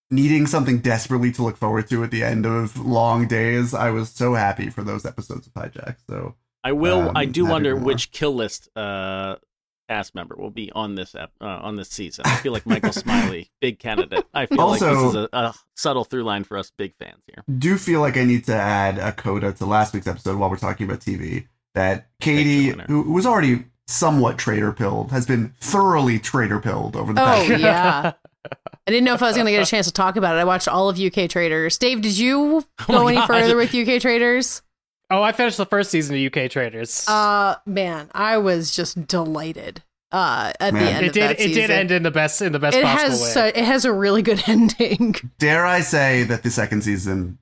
[0.09, 3.73] needing something desperately to look forward to at the end of long days.
[3.73, 5.97] I was so happy for those episodes of Hijack.
[6.09, 7.09] So I will.
[7.09, 9.35] um, I do wonder which kill list uh,
[9.89, 12.23] cast member will be on this ep- uh, on this season.
[12.25, 14.25] I feel like Michael Smiley, big candidate.
[14.33, 17.43] I feel like this is a, a subtle through line for us big fans here.
[17.57, 20.57] do feel like I need to add a coda to last week's episode while we're
[20.57, 21.47] talking about TV.
[21.73, 22.85] That Katey, winner.
[22.87, 27.45] who was already somewhat traitor pilled, has been thoroughly traitor pilled over the past.
[27.45, 27.61] Oh past.
[27.61, 28.13] yeah.
[28.87, 30.39] I didn't know if I was going to get a chance to talk about it.
[30.39, 31.77] I watched all of UK Traitors.
[31.77, 33.27] Dave, did you Oh go my any God.
[33.27, 34.61] further with UK Traitors?
[35.09, 37.07] Oh, I finished the first season of UK Traitors.
[37.07, 39.83] Uh, man, I was just delighted.
[40.09, 41.23] Uh, at the end it of did.
[41.23, 43.27] that It did end in the best in the best It possible has way.
[43.27, 45.15] so, it has a really good ending.
[45.37, 47.39] Dare I say that the second season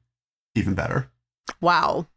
[0.56, 1.12] even better?
[1.62, 2.08] Wow.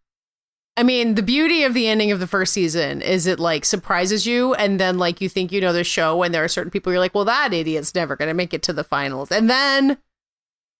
[0.78, 4.26] I mean, the beauty of the ending of the first season is it like surprises
[4.26, 6.92] you, and then like you think you know the show, and there are certain people
[6.92, 9.98] you're like, well, that idiot's never gonna make it to the finals, and then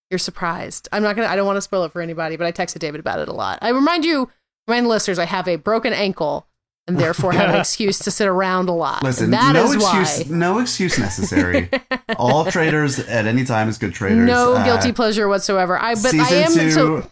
[0.09, 0.87] you're surprised.
[0.93, 1.27] I'm not gonna.
[1.27, 3.33] I don't want to spoil it for anybody, but I texted David about it a
[3.33, 3.59] lot.
[3.61, 4.29] I remind you,
[4.67, 6.47] remind listeners, I have a broken ankle,
[6.87, 9.03] and therefore have an excuse to sit around a lot.
[9.03, 10.35] Listen, that no is excuse, why.
[10.37, 11.69] no excuse necessary.
[12.17, 14.25] All traitors at any time is good traitors.
[14.27, 15.77] No Uh, guilty pleasure whatsoever.
[15.77, 17.09] I but I am two, so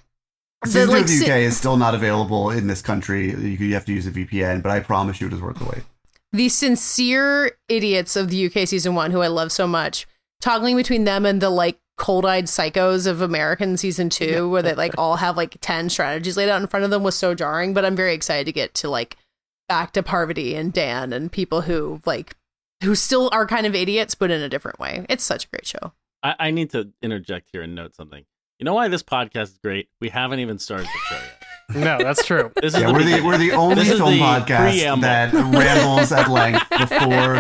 [0.68, 3.30] season the, two like, of si- UK is still not available in this country.
[3.32, 5.66] You, you have to use a VPN, but I promise you, it is worth the
[5.66, 5.84] wait.
[6.32, 10.08] the sincere idiots of the UK season one, who I love so much,
[10.42, 14.94] toggling between them and the like cold-eyed psychos of American season two, where they like
[14.98, 17.74] all have like ten strategies laid out in front of them, was so jarring.
[17.74, 19.18] But I'm very excited to get to like
[19.68, 22.36] back to Parvati and Dan and people who like
[22.84, 25.06] who still are kind of idiots, but in a different way.
[25.10, 25.94] It's such a great show.
[26.24, 28.26] I, I need to interject here and note something.
[28.60, 29.88] You know why this podcast is great?
[30.02, 31.44] We haven't even started the show yet.
[31.76, 32.52] no, that's true.
[32.60, 35.02] This is Yeah, the we're the we're the only This film the podcast preamble.
[35.02, 37.40] that rambles at length before.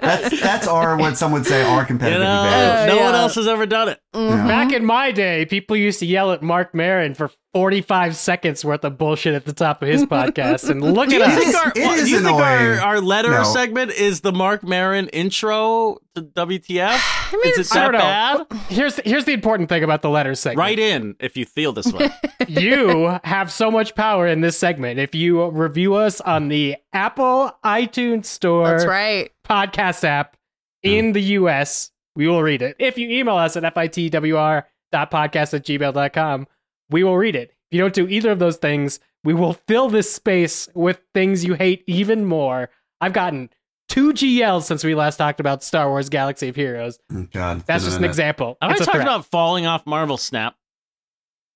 [0.00, 2.96] That's that's our what some would say our You competitive know, advantage.
[2.96, 4.00] no one else has ever done it.
[4.14, 4.48] Mhm.
[4.48, 8.84] Back in my day, people used to yell at Mark Maron for 45 seconds worth
[8.84, 11.34] of bullshit at the top of his podcast, and look at you us.
[11.38, 13.44] think our, It is do you think our, our letter No.
[13.44, 16.88] segment is the Mark Maron intro to WTF?
[17.32, 17.98] I mean, is it it's- I that don't know.
[17.98, 18.60] bad?
[18.68, 20.58] Here's here's the important thing about the letter segment.
[20.58, 22.10] Write in if you feel this way.
[22.48, 24.98] you have so much power in this segment.
[24.98, 29.30] If you review us on the Apple iTunes Store That's right.
[29.48, 30.36] podcast app
[30.82, 31.14] in mm.
[31.14, 32.76] the US, we will read it.
[32.78, 36.46] If you email us at fitwr.podcast at gmail.com,
[36.90, 37.50] we will read it.
[37.70, 41.44] If you don't do either of those things, we will fill this space with things
[41.44, 42.70] you hate even more.
[43.00, 43.50] I've gotten
[43.88, 46.98] two GLs since we last talked about Star Wars Galaxy of Heroes.
[47.12, 48.10] Oh, God, it's That's been a just an minute.
[48.12, 48.56] example.
[48.62, 50.54] Have I It's a talked about falling off Marvel Snap?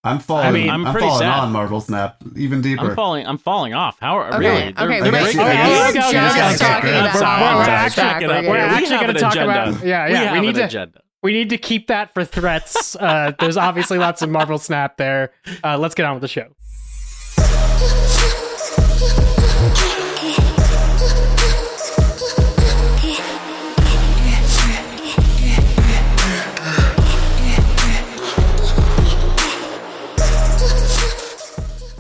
[0.03, 0.47] I'm falling.
[0.47, 1.41] I mean, I'm, I'm pretty falling sad.
[1.41, 2.91] on Marvel Snap even deeper.
[2.91, 3.27] I'm falling.
[3.27, 3.99] I'm falling off.
[4.01, 4.73] How are Okay, really?
[4.73, 5.79] They're- okay, they're oh, we're- breaking okay, news.
[5.79, 7.93] okay, we're okay, just okay, talking about I'm sorry, Marvel I'm Snap.
[7.93, 8.11] sorry.
[8.13, 8.45] Check it up.
[8.45, 9.51] We're We actually have gonna an talk agenda.
[9.71, 11.01] about- yeah, yeah, We have we need an to- agenda.
[11.23, 12.97] We need to keep that for threats.
[12.97, 15.33] Uh, there's obviously lots of Marvel Snap there.
[15.63, 16.47] Uh, let's get on with the show.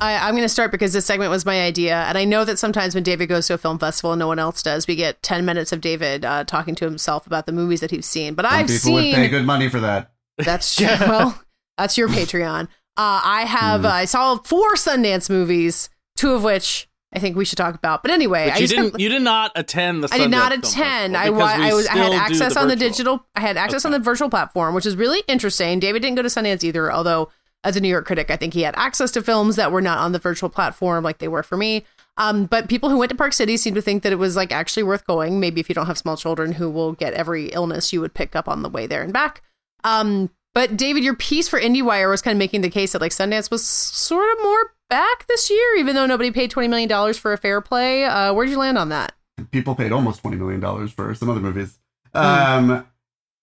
[0.00, 2.58] I, I'm going to start because this segment was my idea, and I know that
[2.58, 5.22] sometimes when David goes to a film festival and no one else does, we get
[5.22, 8.34] ten minutes of David uh, talking to himself about the movies that he's seen.
[8.34, 10.12] But Some I've seen people would pay good money for that.
[10.38, 10.86] that's true.
[11.00, 11.40] well,
[11.78, 12.64] that's your Patreon.
[12.96, 13.86] Uh, I have Hmm.
[13.86, 18.02] uh, I saw four Sundance movies, two of which I think we should talk about.
[18.02, 19.00] But anyway, But you spent- didn't.
[19.00, 20.08] You did not attend the.
[20.12, 21.14] I did not attend.
[21.14, 23.26] Festival I, wa- because we I was I had still do access on the digital.
[23.34, 25.78] I had access on the virtual platform, which is really interesting.
[25.80, 27.30] David didn't go to Sundance either, although
[27.64, 29.98] as a New York critic, I think he had access to films that were not
[29.98, 31.84] on the virtual platform like they were for me.
[32.16, 34.52] Um, but people who went to Park City seem to think that it was like
[34.52, 35.40] actually worth going.
[35.40, 38.34] Maybe if you don't have small children who will get every illness you would pick
[38.36, 39.42] up on the way there and back.
[39.84, 43.12] Um, But David, your piece for IndieWire was kind of making the case that like
[43.12, 47.16] Sundance was sort of more back this year, even though nobody paid twenty million dollars
[47.16, 48.04] for a fair play.
[48.04, 49.12] Uh, where'd you land on that?
[49.52, 51.78] People paid almost twenty million dollars for some other movies.
[52.12, 52.84] Um,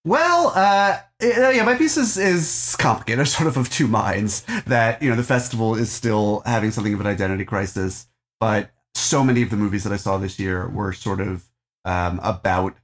[0.07, 4.43] well, uh, yeah, my piece is, is complicated, sort of of two minds.
[4.65, 8.07] That you know, the festival is still having something of an identity crisis,
[8.39, 11.45] but so many of the movies that I saw this year were sort of
[11.85, 12.75] um, about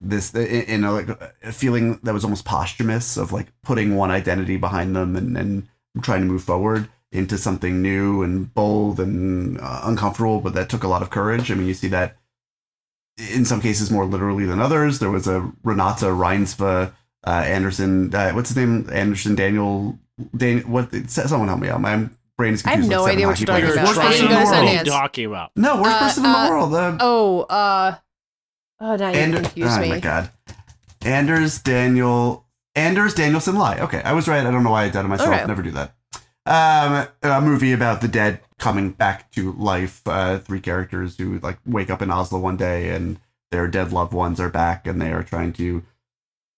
[0.00, 1.08] this in a, like,
[1.42, 5.68] a feeling that was almost posthumous of like putting one identity behind them and, and
[6.02, 10.84] trying to move forward into something new and bold and uh, uncomfortable, but that took
[10.84, 11.50] a lot of courage.
[11.50, 12.17] I mean, you see that
[13.18, 14.98] in some cases more literally than others.
[14.98, 16.92] There was a Renata Reinsve
[17.26, 18.14] uh, Anderson.
[18.14, 18.88] Uh, what's his name?
[18.92, 19.98] Anderson Daniel.
[20.36, 20.94] Dan, what?
[21.08, 21.80] Someone help me out.
[21.80, 22.66] My brain is confused.
[22.66, 23.86] I have no idea what you're talking about.
[23.86, 24.86] Worst person in the world.
[24.86, 25.50] Talking about?
[25.56, 26.74] No, worst uh, person in the uh, world.
[26.74, 27.96] Uh, oh, uh,
[28.80, 29.86] oh, now you Ander- confuse oh, me.
[29.86, 30.30] Oh my god,
[31.02, 33.80] Anders Daniel Anders Danielsen Lie.
[33.80, 34.46] Okay, I was right.
[34.46, 35.34] I don't know why I doubted myself.
[35.34, 35.46] Okay.
[35.46, 35.94] Never do that.
[36.48, 40.00] Um, a movie about the dead coming back to life.
[40.06, 44.14] Uh, three characters who like wake up in Oslo one day and their dead loved
[44.14, 45.82] ones are back and they are trying to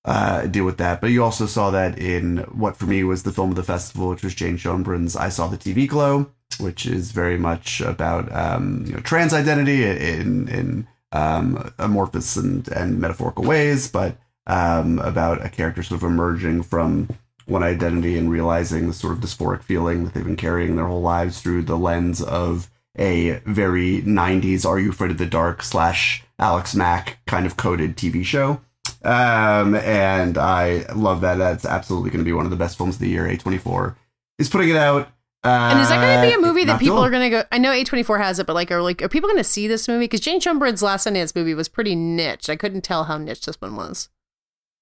[0.04, 1.00] uh, deal with that.
[1.00, 4.10] But you also saw that in what for me was the film of the festival,
[4.10, 8.84] which was Jane Schoenbrun's I Saw the TV Glow, which is very much about um,
[8.86, 15.44] you know trans identity in in um, amorphous and, and metaphorical ways, but um, about
[15.44, 17.08] a character sort of emerging from
[17.50, 21.02] one identity and realizing the sort of dysphoric feeling that they've been carrying their whole
[21.02, 26.24] lives through the lens of a very 90s Are You Afraid of the Dark slash
[26.38, 28.60] Alex Mack kind of coded TV show.
[29.02, 31.36] Um, and I love that.
[31.36, 33.24] That's absolutely going to be one of the best films of the year.
[33.24, 33.96] A24
[34.38, 35.08] is putting it out.
[35.42, 37.42] Uh, and is that going to be a movie that people are going to go?
[37.50, 39.88] I know A24 has it, but like, are like, are people going to see this
[39.88, 40.04] movie?
[40.04, 42.50] Because Jane Schoenbrun's last Sundance movie was pretty niche.
[42.50, 44.10] I couldn't tell how niche this one was.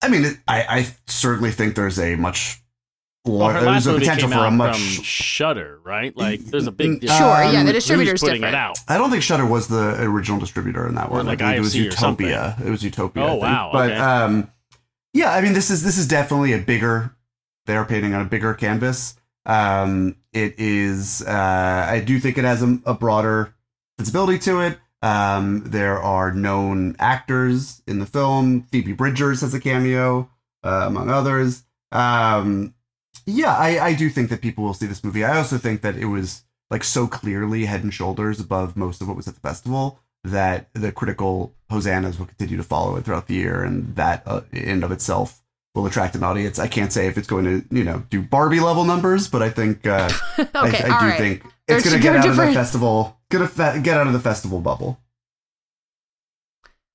[0.03, 2.63] I mean, it, I, I certainly think there's a much
[3.25, 6.17] well, there's a potential for a much Shudder, right?
[6.17, 7.63] Like, there's a big sure, um, yeah.
[7.63, 8.55] The distributor's putting different.
[8.55, 8.79] it out.
[8.89, 11.27] I don't think Shudder was the original distributor in that one.
[11.27, 12.57] like it was IFC or Utopia.
[12.65, 13.25] It was Utopia.
[13.25, 13.43] Oh, I think.
[13.43, 14.01] wow, But okay.
[14.01, 14.51] um,
[15.13, 17.15] yeah, I mean, this is this is definitely a bigger.
[17.67, 19.17] They're painting on a bigger canvas.
[19.45, 21.23] Um, it is.
[21.23, 23.55] Uh, I do think it has a, a broader
[23.99, 24.79] sensibility to it.
[25.01, 28.63] Um, there are known actors in the film.
[28.73, 30.29] Phoebe Bridgers has a cameo,
[30.65, 31.65] uh, among others.
[31.93, 32.75] Um,
[33.27, 35.25] yeah, I, I do think that people will see this movie.
[35.25, 39.09] I also think that it was like so clearly head and shoulders above most of
[39.09, 43.27] what was at the festival that the critical hosannas will continue to follow it throughout
[43.27, 45.43] the year, and that uh, in of itself
[45.75, 46.59] will attract an audience.
[46.59, 49.51] I can't say if it's going to you know do Barbie level numbers, but I
[49.51, 51.19] think uh, okay, I, I do right.
[51.19, 53.19] think it's going to get out of the festival.
[53.31, 54.99] Gonna fe- get out of the festival bubble.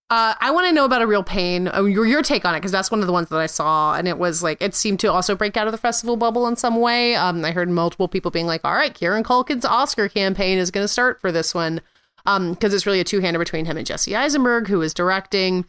[0.10, 1.68] Uh, I want to know about a real pain.
[1.68, 3.96] Uh, your, your take on it, because that's one of the ones that I saw,
[3.96, 6.56] and it was like it seemed to also break out of the festival bubble in
[6.56, 7.16] some way.
[7.16, 10.84] Um, I heard multiple people being like, "All right, Kieran Culkin's Oscar campaign is going
[10.84, 11.82] to start for this one,"
[12.28, 15.66] um, because it's really a two-hander between him and Jesse Eisenberg, who is directing.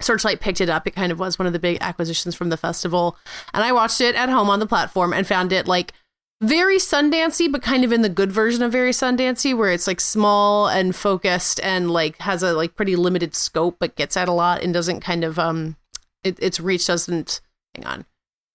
[0.00, 0.86] Searchlight picked it up.
[0.86, 3.16] It kind of was one of the big acquisitions from the festival,
[3.54, 5.94] and I watched it at home on the platform and found it like
[6.40, 10.00] very Sundancey, but kind of in the good version of very Sundancey, where it's like
[10.00, 14.32] small and focused and like has a like pretty limited scope, but gets at a
[14.32, 15.76] lot and doesn't kind of um,
[16.22, 17.40] it, its reach doesn't
[17.74, 18.06] hang on,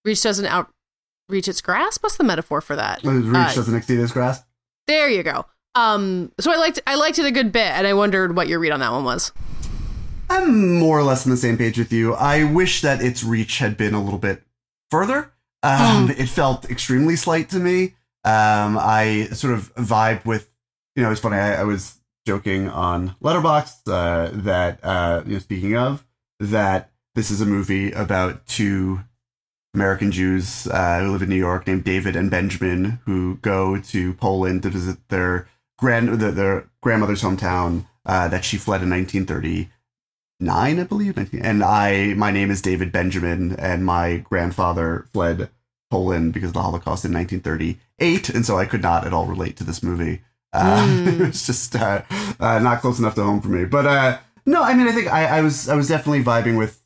[0.04, 0.70] reach doesn't out
[1.28, 2.02] reach its grasp.
[2.02, 3.02] What's the metaphor for that?
[3.02, 4.44] Reach Uh, doesn't exceed its grasp.
[4.86, 5.46] There you go.
[5.74, 8.60] Um, so I liked I liked it a good bit, and I wondered what your
[8.60, 9.32] read on that one was.
[10.30, 12.14] I'm more or less on the same page with you.
[12.14, 14.42] I wish that its reach had been a little bit
[14.90, 15.33] further.
[15.64, 17.94] Um, It felt extremely slight to me.
[18.24, 20.50] Um, I sort of vibe with,
[20.94, 21.36] you know, it's funny.
[21.36, 26.06] I, I was joking on Letterboxd uh, that, uh, you know, speaking of
[26.40, 29.00] that, this is a movie about two
[29.74, 34.14] American Jews uh, who live in New York named David and Benjamin who go to
[34.14, 35.48] Poland to visit their
[35.78, 38.90] grand their, their grandmother's hometown uh, that she fled in
[40.40, 41.44] 1939, I believe.
[41.44, 45.50] And I, my name is David Benjamin, and my grandfather fled
[45.90, 49.56] Poland because of the Holocaust in 1938, and so I could not at all relate
[49.58, 50.22] to this movie.
[50.52, 51.20] Uh, Mm.
[51.20, 52.02] it was just uh,
[52.38, 53.64] uh, not close enough to home for me.
[53.64, 56.80] But uh, no, I mean, I think I, I was I was definitely vibing with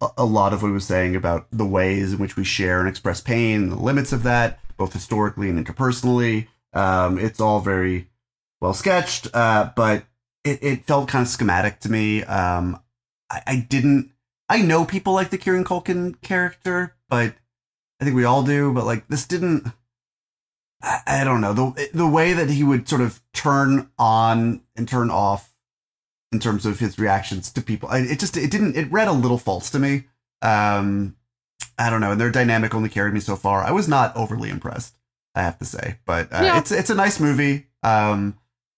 [0.00, 2.80] a, a lot of what he was saying about the ways in which we share
[2.80, 6.48] and express pain, and the limits of that, both historically and interpersonally.
[6.72, 8.08] Um, it's all very
[8.60, 10.04] well sketched, uh, but
[10.42, 12.24] it, it felt kind of schematic to me.
[12.24, 12.80] Um,
[13.32, 14.12] I, I didn't.
[14.48, 17.34] I know people like the Kieran Culkin character, but
[18.00, 18.72] I think we all do.
[18.72, 19.72] But like this didn't.
[20.82, 24.86] I, I don't know the the way that he would sort of turn on and
[24.88, 25.54] turn off
[26.32, 27.88] in terms of his reactions to people.
[27.88, 28.76] I, it just it didn't.
[28.76, 30.04] It read a little false to me.
[30.42, 31.16] Um,
[31.78, 33.62] I don't know, and their dynamic only carried me so far.
[33.62, 34.94] I was not overly impressed,
[35.34, 36.58] I have to say, but uh, Yeah.
[36.58, 37.68] it's it's a nice movie.
[37.82, 38.36] Um,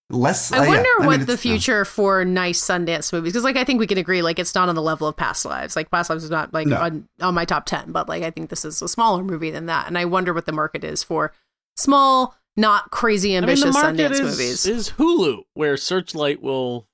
[0.09, 0.51] less.
[0.51, 3.57] I uh, yeah, wonder mean, what it's- the future for nice Sundance movies because, like,
[3.57, 5.75] I think we can agree, like, it's not on the level of Past Lives.
[5.75, 6.77] Like, Past Lives is not like No.
[6.77, 9.65] on, on my top ten, but like, I think this is a smaller movie than
[9.67, 11.31] that, and I wonder what the market is for
[11.77, 14.65] small, not crazy I mean, ambitious the market Sundance is, movies.
[14.65, 16.87] is Hulu, where Searchlight will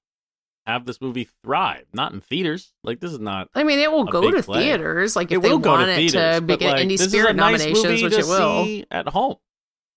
[0.67, 2.71] have this movie thrive, not in theaters.
[2.83, 3.49] Like this is not.
[3.55, 4.63] I mean, it will go to play.
[4.63, 6.99] theaters, like it if they go want to it theaters, to but get like, Indie
[6.99, 8.63] Spirit nice nominations, which to it will.
[8.65, 9.35] see at home.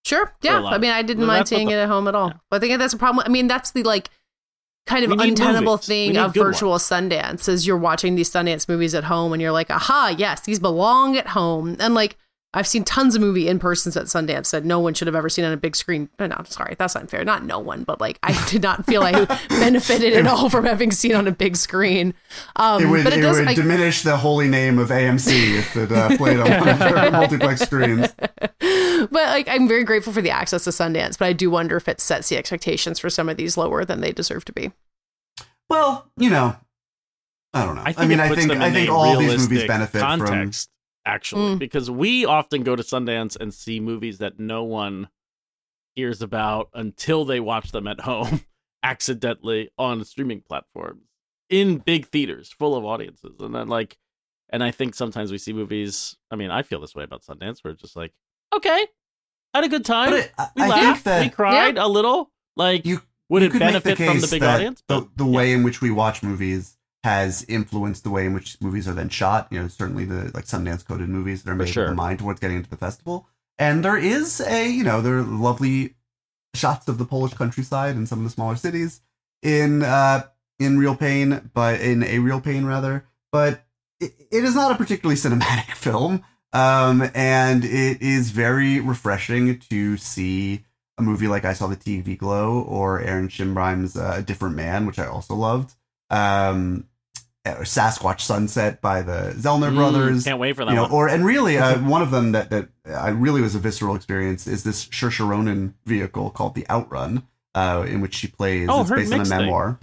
[0.05, 0.63] Sure, yeah.
[0.63, 2.29] I mean, I didn't Well, mind seeing the- it at home at all.
[2.29, 2.35] Yeah.
[2.51, 3.25] But I think that's a problem.
[3.27, 4.11] I mean, that's the like
[4.87, 5.87] kind of untenable movies.
[5.87, 9.53] Thing of good virtual Sundance is you're watching these Sundance movies at home and you're
[9.53, 11.77] like, aha, yes, these belong at home.
[11.81, 12.19] And like
[12.55, 15.29] I've seen tons of movie in persons at Sundance that no one should have ever
[15.29, 16.09] seen on a big screen.
[16.19, 17.25] Oh, no, sorry, that's unfair.
[17.25, 20.93] Not no one, but like I did not feel I benefited at all from having
[20.93, 22.15] seen on a big screen.
[22.57, 23.37] Um, It would, but it, it does.
[23.39, 26.79] would like, diminish the holy name of AMC if it uh, played on one of
[26.79, 28.15] their multiplex screens.
[28.19, 31.89] but like I'm very grateful for the access to Sundance, but I do wonder if
[31.89, 34.73] it sets the expectations for some of these lower than they deserve to be.
[35.69, 36.57] Well, you know,
[37.53, 37.83] I don't know.
[37.85, 40.71] I, I, mean, I think I think all these movies benefit context,
[41.07, 41.59] actually, Mm.
[41.59, 45.09] because we often go to Sundance and see movies that no one
[45.95, 48.41] hears about until they watch them at home
[48.83, 51.03] accidentally on streaming platforms
[51.51, 53.97] in big theaters full of audiences, and then like,
[54.51, 56.17] and I think sometimes we see movies.
[56.31, 58.13] I mean, I feel this way about Sundance, where it's just like,
[58.55, 58.87] okay,
[59.55, 61.87] had a good time, But it, I, we I laughed, think that we cried a
[61.87, 62.85] little, like.
[62.87, 64.83] you would you it could make benefit from the big that audience?
[64.87, 68.59] The, But- the way in which we watch movies has influenced the way in which
[68.63, 69.47] movies are then shot.
[69.51, 71.85] You know, certainly the like Sundance coded movies that are made sure.
[71.85, 73.29] with a mind towards getting into the festival.
[73.59, 75.97] And there is a, you know, there are lovely
[76.55, 79.03] shots of the Polish countryside and some of the smaller cities
[79.43, 80.23] in uh
[80.59, 83.07] in Real Pain, but in a Real Pain rather.
[83.31, 83.63] But
[84.01, 86.25] it, it is not a particularly cinematic film.
[86.55, 90.65] Um, and it is very refreshing to see
[90.97, 94.87] a movie like I Saw the TV Glow or Aaron Schimberg's uh, A Different Man,
[94.87, 95.75] which I also loved.
[96.09, 96.87] Um,
[97.45, 100.25] Sasquatch Sunset by the Zellner Mm, brothers.
[100.25, 100.93] Can't wait for that You know, one.
[100.93, 104.47] or and really, uh, one of them that that I really was a visceral experience
[104.47, 108.69] is this Saoirse Ronan vehicle called The Outrun, uh, in which she plays.
[108.71, 109.41] Oh, it's her based on a mixed thing.
[109.41, 109.79] memoir.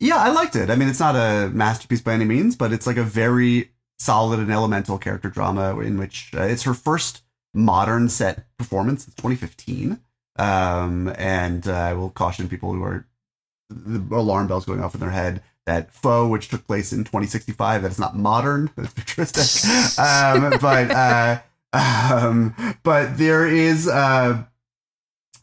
[0.00, 0.68] Yeah, I liked it.
[0.70, 4.40] I mean, it's not a masterpiece by any means, but it's like a very solid
[4.40, 7.22] and elemental character drama in which uh, it's her first
[7.54, 9.06] modern set performance.
[9.06, 10.00] It's 2015,
[10.40, 13.06] um, and uh, I will caution people who are
[13.70, 17.82] the alarm bells going off in their head that Foe, which took place in 2065,
[17.82, 18.70] that is not modern.
[18.76, 19.98] That's futuristic.
[19.98, 21.40] um, but uh,
[21.72, 24.44] um, but there is uh,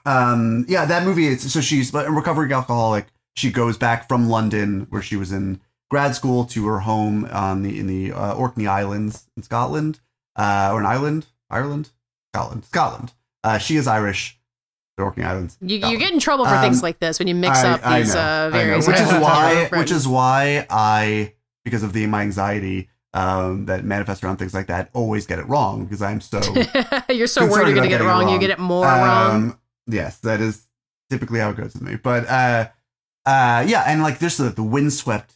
[0.05, 1.27] um, yeah, that movie.
[1.27, 3.07] Is, so she's a recovering alcoholic.
[3.35, 7.63] She goes back from London, where she was in grad school, to her home on
[7.63, 9.99] the in the uh, Orkney Islands in Scotland,
[10.35, 11.89] uh, or an island, Ireland,
[12.33, 13.13] Scotland, Scotland.
[13.43, 14.38] Uh, she is Irish.
[14.99, 15.57] The Orkney Islands.
[15.61, 17.81] You, you get in trouble for Um, things like this when you mix I- up
[17.85, 18.87] I these know, uh, various.
[18.87, 19.71] which is why Right.
[19.79, 21.33] which is why I
[21.65, 25.47] because of the my anxiety um, that manifests around things like that always get it
[25.49, 26.39] wrong because I'm so
[27.09, 28.29] you're so worried you're gonna get it getting wrong.
[28.29, 29.31] You get it more wrong.
[29.35, 30.63] Um, Yes, that is
[31.09, 31.95] typically how it goes with me.
[31.95, 32.67] But uh,
[33.25, 35.33] uh, yeah, and like there's the, the windswept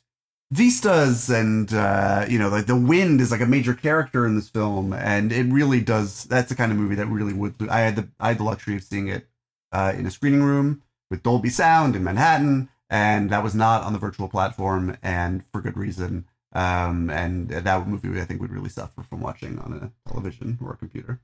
[0.51, 4.49] vistas, and uh, you know, like the wind is like a major character in this
[4.49, 6.25] film, and it really does.
[6.25, 7.55] That's the kind of movie that really would.
[7.69, 9.27] I had the I had the luxury of seeing it
[9.73, 13.91] uh, in a screening room with Dolby Sound in Manhattan, and that was not on
[13.91, 16.25] the virtual platform, and for good reason.
[16.53, 20.71] Um, and that movie I think would really suffer from watching on a television or
[20.71, 21.19] a computer.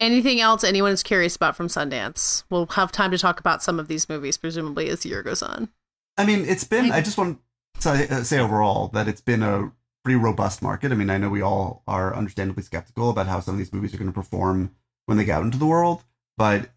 [0.00, 2.44] Anything else anyone is curious about from Sundance?
[2.50, 5.42] We'll have time to talk about some of these movies, presumably as the year goes
[5.42, 5.68] on.
[6.16, 6.90] I mean, it's been.
[6.90, 7.38] I just want
[7.74, 9.72] to say, uh, say overall that it's been a
[10.04, 10.90] pretty robust market.
[10.90, 13.94] I mean, I know we all are understandably skeptical about how some of these movies
[13.94, 14.74] are going to perform
[15.06, 16.04] when they get out into the world,
[16.38, 16.70] but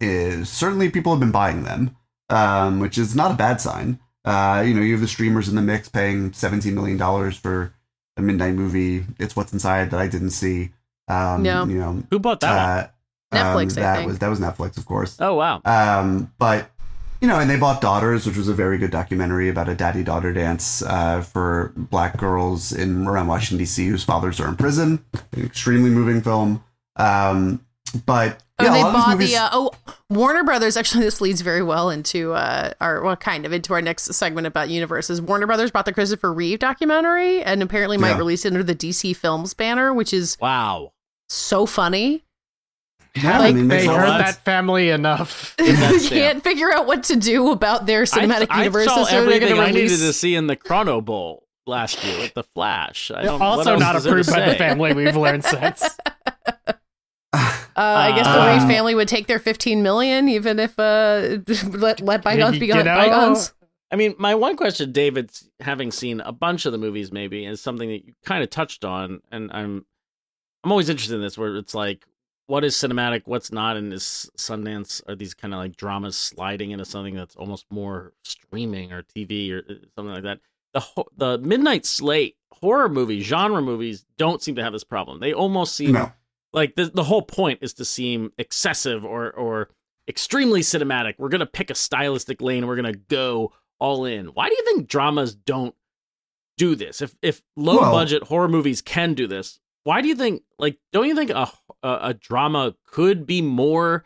[0.44, 1.96] certainly people have been buying them,
[2.28, 3.98] um, which is not a bad sign.
[4.24, 7.72] Uh, you know, you have the streamers in the mix paying seventeen million dollars for
[8.16, 9.04] a midnight movie.
[9.18, 10.70] It's what's inside that I didn't see.
[11.08, 11.64] Um, Yeah.
[11.66, 12.94] You know, Who bought that
[13.32, 14.08] uh, Netflix, um, I that think.
[14.08, 15.16] was that was Netflix, of course.
[15.18, 15.60] Oh wow.
[15.64, 16.70] Um, but
[17.20, 20.02] you know, and they bought Daughters, which was a very good documentary about a daddy
[20.02, 23.86] daughter dance uh, for black girls in around Washington D.C.
[23.86, 25.04] whose fathers are in prison.
[25.32, 26.62] An extremely moving film.
[26.96, 29.70] Um, but Oh, yeah, a they lot of bought movies- the uh, oh
[30.10, 30.76] Warner Brothers.
[30.76, 34.46] Actually, this leads very well into uh, our well, kind of into our next segment
[34.46, 35.20] about universes.
[35.20, 38.18] Warner Brothers bought the Christopher Reeve documentary, and apparently might Yeah.
[38.18, 40.92] release it under the DC Films banner, which is Wow.
[41.28, 42.22] so funny.
[43.16, 45.54] yeah, like, I mean, makes They a lot hurt that family enough.
[45.58, 49.16] That's can't figure out what to do about their cinematic I, universe, I saw so
[49.18, 51.42] everything going to I needed to see in the Chrono Bowl.
[51.66, 53.10] last year with the Flash.
[53.14, 54.94] I don't, also not approved by the family.
[54.94, 55.84] We've learned since.
[57.76, 61.38] Uh, I guess the Uh, Reeve family would take their 15 million, even if uh,
[61.70, 62.84] let let bygones be You know?
[62.84, 63.52] bygones.
[63.90, 67.60] I mean, my one question, David, having seen a bunch of the movies, maybe is
[67.60, 69.84] something that you kind of touched on, and I'm
[70.64, 72.06] I'm always interested in this, where it's like,
[72.46, 76.70] what is cinematic, what's not, and is Sundance are these kind of like dramas sliding
[76.70, 80.38] into something that's almost more streaming or TV or uh, something like that.
[80.72, 85.20] The ho- the midnight slate horror movie genre movies, don't seem to have this problem.
[85.20, 86.12] They almost seem No.
[86.52, 89.70] Like the the whole point is to seem excessive or or
[90.08, 91.14] extremely cinematic.
[91.18, 92.66] We're gonna pick a stylistic lane.
[92.66, 94.26] We're gonna go all in.
[94.26, 95.74] Why do you think dramas don't
[96.58, 97.00] do this?
[97.02, 100.78] If if low Well- budget horror movies can do this, why do you think like
[100.92, 101.50] don't you think a
[101.82, 104.04] a, a drama could be more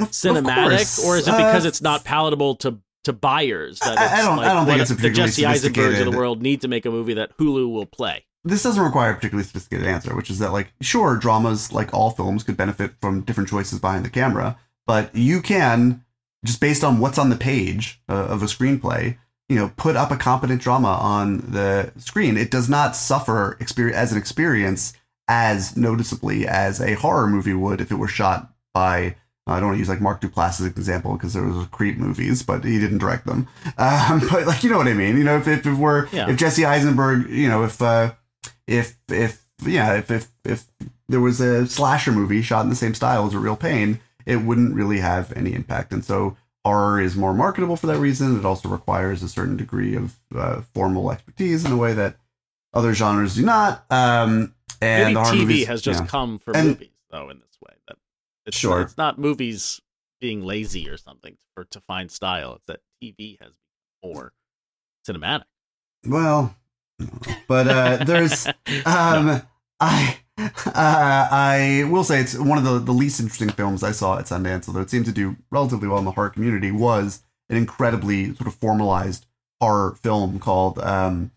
[0.00, 3.78] cinematic, or is it because Uh, it's not palatable to to buyers?
[3.80, 6.42] That I- I don't- I don't think it's a the Jesse Eisenbergs of the world
[6.42, 8.24] need to make a movie that Hulu will play.
[8.48, 12.10] This doesn't require a particularly sophisticated answer, which is that like sure, dramas like all
[12.10, 16.04] films could benefit from different choices behind the camera, but you can
[16.44, 19.16] just based on what's on the page uh, of a screenplay,
[19.48, 22.36] you know, put up a competent drama on the screen.
[22.36, 24.92] It does not suffer experience as an experience
[25.26, 29.16] as noticeably as a horror movie would if it were shot by.
[29.46, 31.68] I don't want to use like Mark Duplass as an example because there was a
[31.68, 33.48] Creep movies, but he didn't direct them.
[33.78, 35.16] Um, but like you know what I mean.
[35.16, 36.28] You know, if if it were Yeah.
[36.30, 38.12] if Jesse Eisenberg, you know, if uh,
[38.68, 40.66] if if yeah, if if if
[41.08, 44.36] there was a slasher movie shot in the same style as a real pain, it
[44.36, 45.92] wouldn't really have any impact.
[45.92, 48.38] And so horror is more marketable for that reason.
[48.38, 52.16] It also requires a certain degree of uh, formal expertise in a way that
[52.74, 53.84] other genres do not.
[53.90, 57.74] Um, and Maybe TV movies- has just come for And- movies though in this way.
[57.88, 57.96] That
[58.46, 58.82] it's Sure.
[58.82, 59.80] it's not movies
[60.20, 62.54] being lazy or something for to find style.
[62.56, 63.52] It's that TV has
[64.04, 64.34] more
[65.08, 65.44] cinematic.
[66.06, 66.54] Well,
[67.48, 68.46] but uh, there's
[68.86, 69.42] um,
[69.80, 74.18] I uh, I will say it's one of the, the least interesting films I saw
[74.18, 76.70] at Sundance, although it seemed to do relatively well in the horror community.
[76.70, 79.26] Was an incredibly sort of formalized
[79.60, 81.30] horror film called um,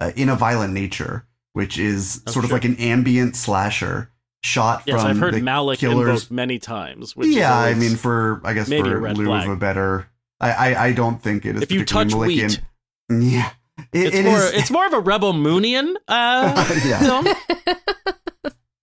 [0.00, 4.10] uh, In a Violent Nature, which is Oh, sort of like an ambient slasher
[4.42, 6.30] shot Yes, from I've heard the Malik killers.
[6.30, 7.16] many times.
[7.16, 9.46] Which is yeah, I mean, for I guess maybe a for lieu flag.
[9.46, 10.08] of a better,
[10.40, 11.62] I, I I don't think it is.
[11.62, 12.60] if you touch particularly wheat,
[13.10, 13.50] yeah,
[13.92, 16.98] it, it's it more is- it's more of a Rebel Moonian uh, Yeah.
[17.00, 17.26] film.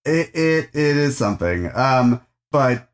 [0.06, 1.70] it, it it is something.
[1.76, 2.22] Um,
[2.52, 2.89] but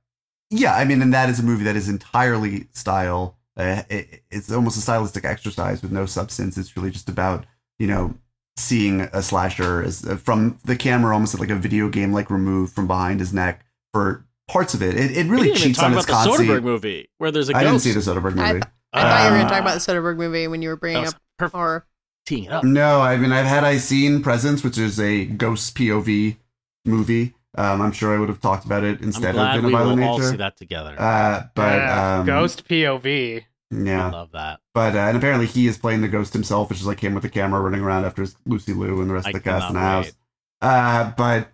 [0.50, 3.38] yeah, I mean, and that is a movie that is entirely style.
[3.58, 6.58] Uh, it, it's almost a stylistic exercise with no substance.
[6.58, 7.46] It's really just about
[7.80, 8.16] you know
[8.58, 12.74] seeing a slasher as uh, from the camera, almost like a video game, like removed
[12.74, 14.96] from behind his neck for parts of it.
[14.96, 16.48] It, it really didn't even cheats talk on about its the conceit.
[16.50, 17.54] Soderbergh movie where there's a.
[17.54, 18.66] a I didn't see the Soderbergh I, movie.
[18.94, 21.06] I thought you were going to talk about the Soderbergh movie when you were bringing
[21.06, 21.56] up perfect.
[21.56, 21.86] horror.
[22.32, 22.64] Teeing it up.
[22.64, 26.38] No, I mean, I've had I seen Presence, which is a ghost POV
[26.86, 27.34] movie.
[27.58, 29.76] Um, I'm sure I would have talked about it I'm instead glad of we In
[29.76, 30.96] a will Violent all see that together.
[30.98, 33.44] Uh, but Yeah, um, Ghost POV.
[33.72, 34.62] Yeah, I love that.
[34.74, 37.24] but uh, and apparently he is playing the ghost himself, which is like him with
[37.24, 39.68] the camera running around after his Lucy Liu and the rest I of the cast
[39.68, 40.14] in the house.
[40.62, 41.52] Uh, but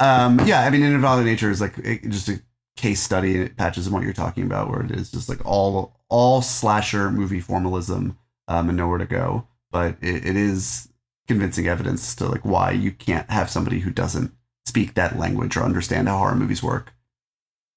[0.00, 2.42] um, yeah, I mean, In a Violent Nature is like it, just a
[2.76, 5.44] case study and it patches on what you're talking about, where it is just like
[5.46, 8.18] all all slasher movie formalism
[8.48, 9.46] um, and nowhere to go.
[9.76, 10.88] But it, it is
[11.28, 14.32] convincing evidence to like why you can't have somebody who doesn't
[14.64, 16.94] speak that language or understand how horror movies work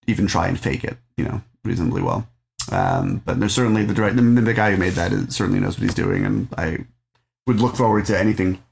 [0.08, 2.26] even try and fake it, you know, reasonably well.
[2.72, 5.78] Um, but there's certainly the direct the, the guy who made that is, certainly knows
[5.78, 6.86] what he's doing, and I
[7.46, 8.64] would look forward to anything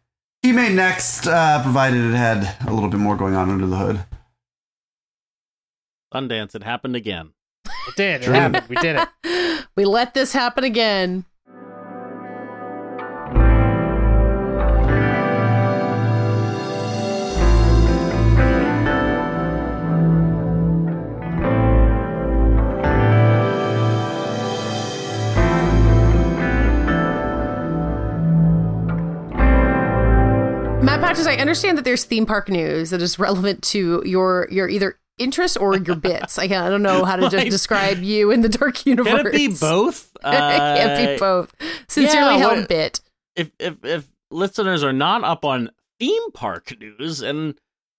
[0.41, 3.75] he made next, uh, provided it had a little bit more going on under the
[3.75, 4.05] hood.
[6.13, 7.33] Sundance, it happened again.
[7.65, 8.21] It did.
[8.21, 8.69] It happened.
[8.69, 9.67] We did it.
[9.75, 11.25] we let this happen again.
[31.57, 35.75] Understand that there's theme park news that is relevant to your your either interest or
[35.77, 36.37] your bits.
[36.37, 39.11] I, can't, I don't know how to describe you in the dark universe.
[39.11, 40.11] Can it be both?
[40.17, 41.53] it can't be Uh, both.
[41.87, 43.01] Sincerely yeah, held what- bit.
[43.35, 47.55] if if if listeners are not up on theme park news, and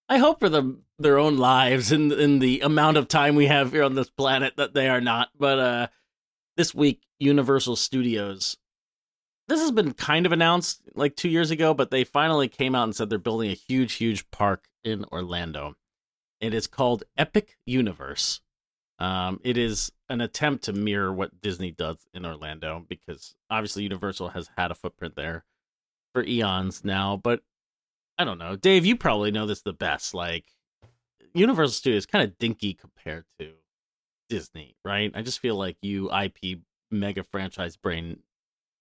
[0.09, 3.73] I hope for them their own lives in in the amount of time we have
[3.73, 5.31] here on this planet that they are not.
[5.39, 5.87] But uh,
[6.57, 8.57] this week, Universal Studios.
[9.49, 12.85] This has been kind of announced like two years ago, but they finally came out
[12.85, 15.75] and said they're building a huge, huge park in Orlando.
[16.41, 18.43] It is called Epic Universe.
[18.99, 24.31] Um, it is an attempt to mirror what Disney does in Orlando because obviously Universal
[24.31, 25.45] has had a footprint there
[26.13, 27.41] for eons now, but
[28.19, 28.57] I don't know.
[28.57, 30.13] Dave, you probably know this the best.
[30.13, 30.45] Like
[31.33, 33.53] Universal Studios kind of dinky compared to
[34.29, 35.11] Disney, right?
[35.15, 36.59] I just feel like you IP
[36.91, 38.19] mega franchise brain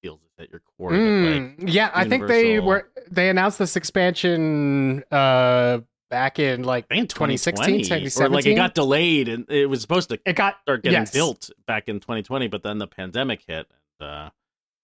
[0.02, 0.92] feels at your core.
[0.92, 5.80] Mm, like, yeah, I think they were they announced this expansion uh
[6.10, 10.10] back in like I 2016, 2020, or like it got delayed and it was supposed
[10.10, 11.12] to it got start getting yes.
[11.12, 13.68] built back in 2020, but then the pandemic hit.
[14.00, 14.30] And, uh,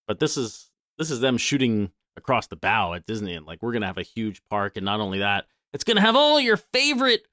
[0.08, 3.74] but this is this is them shooting across the bow at Disney, and like we're
[3.74, 7.26] gonna have a huge park, and not only that, it's gonna have all your favorite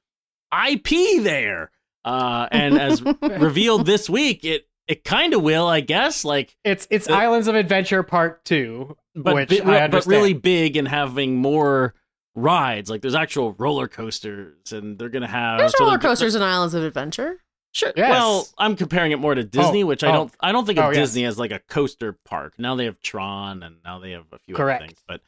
[0.52, 1.70] IP there.
[2.02, 6.24] Uh, and as revealed this week, it it kind of will, I guess.
[6.24, 10.34] Like, It's it's Uh, Islands of Adventure Part Two, but which bi- I but really
[10.34, 11.94] big and having more
[12.34, 12.90] rides.
[12.90, 16.74] Like, there's actual roller coasters, and they're gonna have There's so roller coasters in Islands
[16.74, 17.38] of Adventure.
[17.72, 17.92] Sure.
[17.96, 18.10] Yes.
[18.10, 20.12] Well, I'm comparing it more to Disney, Oh, which I oh.
[20.12, 20.34] don't.
[20.40, 20.96] I don't think of Oh, yes.
[20.96, 22.54] Disney as like a coaster park.
[22.58, 24.82] Now they have Tron, and now they have a few Correct.
[24.82, 25.20] other things, but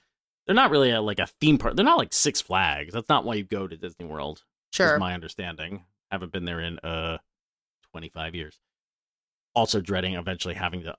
[0.46, 1.76] they're not really a, like a theme park.
[1.76, 2.92] They're not like Six Flags.
[2.94, 4.42] That's not why you go to Disney World.
[4.72, 4.94] Sure.
[4.94, 5.84] Is my understanding.
[6.10, 7.18] Haven't been there in uh
[7.92, 8.58] 25 years.
[9.54, 10.94] Also dreading eventually having to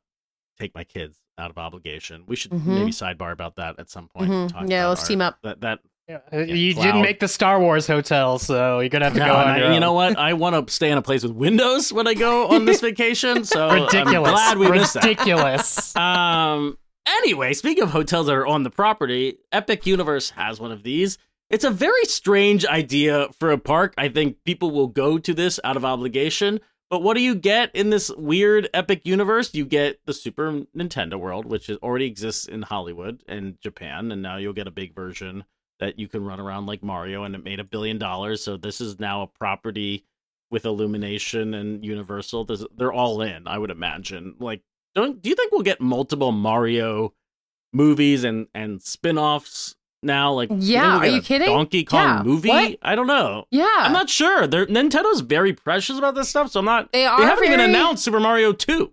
[0.59, 2.23] take my kids out of obligation.
[2.27, 2.65] We should Mhm.
[2.65, 4.31] maybe sidebar about that at some point.
[4.31, 4.53] and Mhm.
[4.53, 5.37] talk Yeah, about let's our- team up.
[5.43, 6.83] That that Yeah, uh, you cloud.
[6.83, 9.55] didn't make the Star Wars hotel, so you're gonna have to no, go and on
[9.55, 9.79] I- your you own.
[9.81, 10.17] know what?
[10.19, 13.45] I want to stay in a place with windows when I go on this vacation.
[13.45, 14.05] So Ridiculous.
[14.29, 15.03] I'm glad we missed that.
[15.05, 15.95] Ridiculous.
[15.95, 16.77] Um.
[17.05, 21.17] Anyway, speaking of hotels that are on the property, Epic Universe has one of these.
[21.49, 23.93] It's a very strange idea for a park.
[23.97, 26.59] I think people will go to this out of obligation.
[26.93, 29.55] But what do you get in this weird Epic Universe?
[29.55, 34.21] You get the Super Nintendo World, which is, already exists in Hollywood and Japan, and
[34.21, 35.43] now you'll get a big version
[35.79, 38.43] that you can run around like Mario, and it made a billion dollars.
[38.43, 40.05] So this is now a property
[40.51, 42.45] with Illumination and Universal.
[42.45, 44.35] This, they're all in, I would imagine.
[44.37, 44.61] Like
[44.93, 47.15] don't do you think we'll get multiple Mario
[47.73, 49.73] movies and and spin-offs
[50.03, 51.47] now like Yeah, are you kidding?
[51.47, 52.77] Donkey Kong Yeah, movie what?
[52.81, 53.67] I don't know Yeah.
[53.77, 57.21] I'm not sure they're Nintendo's very precious about this stuff so I'm not They are
[57.21, 58.91] haven't even announced Super Mario 2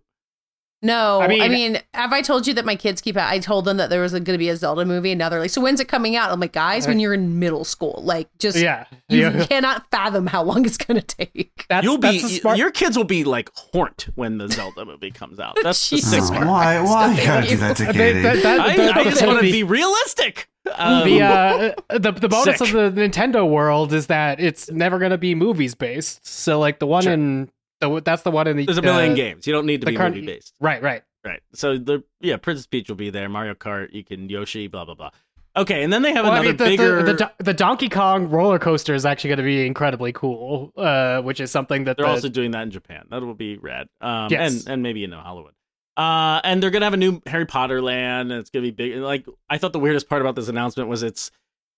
[0.83, 3.17] No, I I mean, mean- have I told you that my kids keep?
[3.17, 5.41] I told them that there was going to be a Zelda movie, and now they're
[5.41, 8.29] like, "So when's it coming out?" I'm like, "Guys, when you're in middle school, like,
[8.39, 9.45] just yeah, you yeah.
[9.49, 12.57] cannot fathom how long it's going to take." That's, you'll that's be smart.
[12.57, 16.29] your kids will be like horned when the Zelda movie comes out that's the Jesus
[16.29, 16.81] sick Oh, part why?
[16.81, 18.23] Why you gotta do that to They- Katey?
[18.23, 22.11] that- that- I, that- I just want to the- be realistic um, the uh the
[22.13, 22.73] the bonus sick.
[22.75, 26.27] of the Nintendo world is that it's never gonna be movies based.
[26.27, 27.13] So like the one Sure.
[27.13, 27.51] in
[27.81, 29.87] the that's the one in the there's a million uh, games you don't need to
[29.87, 31.03] be current- movie based Right, right.
[31.25, 31.41] Right.
[31.53, 33.29] So the yeah, Princess Peach will be there.
[33.29, 35.11] Mario Kart, you can Yoshi, blah blah blah.
[35.55, 37.03] Okay, and then they have Well, I another mean, the, bigger.
[37.03, 41.21] the, the, the Donkey Kong roller coaster is actually going to be incredibly cool, uh,
[41.23, 43.05] which is something that they're the, also doing that in Japan.
[43.11, 43.89] That will be rad.
[44.01, 44.61] Um, Yes.
[44.65, 45.53] and and maybe in Hollywood.
[45.97, 48.93] Uh, and they're gonna have a new Harry Potter land, and it's gonna be big.
[48.93, 51.31] and, Like I thought, the weirdest part about this announcement was it's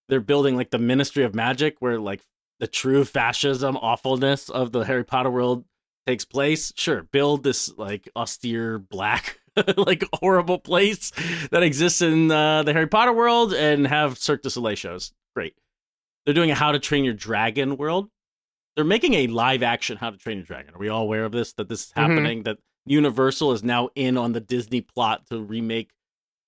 [0.08, 2.20] they're building like the Ministry of Magic, where like
[2.60, 5.64] the true fascism awfulness of the Harry Potter world
[6.06, 6.72] takes place.
[6.76, 9.38] Sure, build this like austere black.
[9.76, 11.12] like horrible place
[11.50, 15.12] that exists in uh, the Harry Potter world and have Cirque du Soleil shows.
[15.36, 15.54] Great.
[16.24, 18.08] They're doing a How to Train Your Dragon world.
[18.76, 20.74] They're making a live action How to Train Your Dragon.
[20.74, 21.52] Are we all aware of this?
[21.52, 22.00] That this is Mhm.
[22.00, 22.42] happening?
[22.44, 25.90] That Universal is now in on the Disney plot to remake.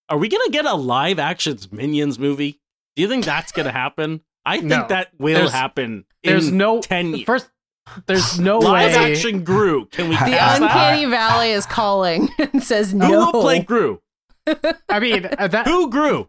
[0.09, 2.59] Are we gonna get a live action Minions movie?
[2.97, 4.23] Do you think that's gonna happen?
[4.47, 4.87] I think No.
[4.89, 6.07] that will There's- happen.
[6.23, 7.25] there's in no ten years.
[7.27, 7.51] first.
[8.07, 9.13] There's no live way.
[9.13, 9.87] action Gru.
[9.87, 10.63] Can we The cast that?
[10.63, 13.07] uncanny valley is calling and says no.
[13.07, 13.31] Who no.
[13.33, 14.01] will play Gru?
[14.89, 16.29] I mean, uh, that Who grew?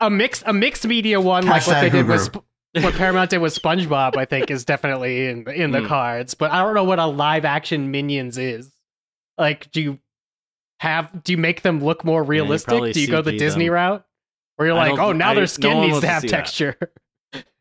[0.00, 2.46] a mixed a mixed media one like what they did with Sp-
[2.82, 4.16] what Paramount did with SpongeBob.
[4.16, 5.88] I think is definitely in in the Mm.
[5.88, 8.70] cards, but I don't know what a live action Minions is.
[9.36, 9.98] Like, do you
[10.80, 12.68] have do you make them look more you realistic?
[12.68, 13.74] probably do you go the Disney them.
[13.74, 14.04] route?
[14.56, 16.22] Where you're I like, oh, now I- their skin one needs wants to to have
[16.22, 16.36] see that.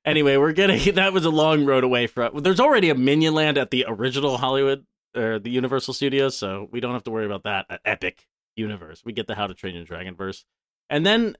[0.08, 2.42] Anyway, we're getting that was a long road away from.
[2.42, 6.80] There's already a Minion Land at the original Hollywood or the Universal Studios, so we
[6.80, 9.04] don't have to worry about that at Epic Universe.
[9.04, 10.46] We get the How to Train Your Dragon verse,
[10.90, 11.36] and then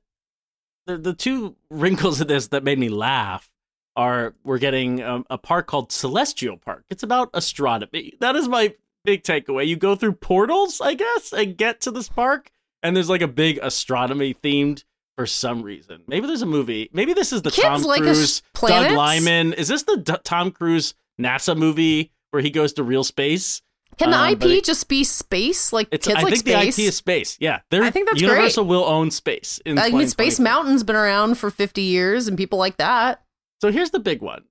[0.86, 3.50] the the two wrinkles of this that made me laugh
[3.96, 6.84] are we're getting um, a park called Celestial Park.
[6.90, 8.14] It's about astronomy.
[8.20, 8.76] That is my
[9.06, 9.66] big takeaway.
[9.66, 12.52] You go through portals, I guess, and get to this park,
[12.84, 14.84] and there's like a big astronomy themed
[15.18, 16.04] for some reason.
[16.08, 16.90] Maybe there's a movie.
[16.94, 18.42] Maybe this is the Kids Tom like Cruise.
[18.54, 19.54] Doug Liman.
[19.54, 23.62] Is this the D- Tom Cruise NASA movie where he goes to real space?
[23.98, 25.74] Can the Um, IP it- just be space?
[25.74, 26.76] Like It's kids I like think space.
[26.76, 27.36] the IT is space.
[27.40, 28.30] Yeah, They're, I think that's great.
[28.30, 29.60] Universal will own space.
[29.66, 30.44] In I mean, Space 2024.
[30.44, 33.24] Mountain's been around for 50 years, and people like that.
[33.60, 34.44] So here's the big one: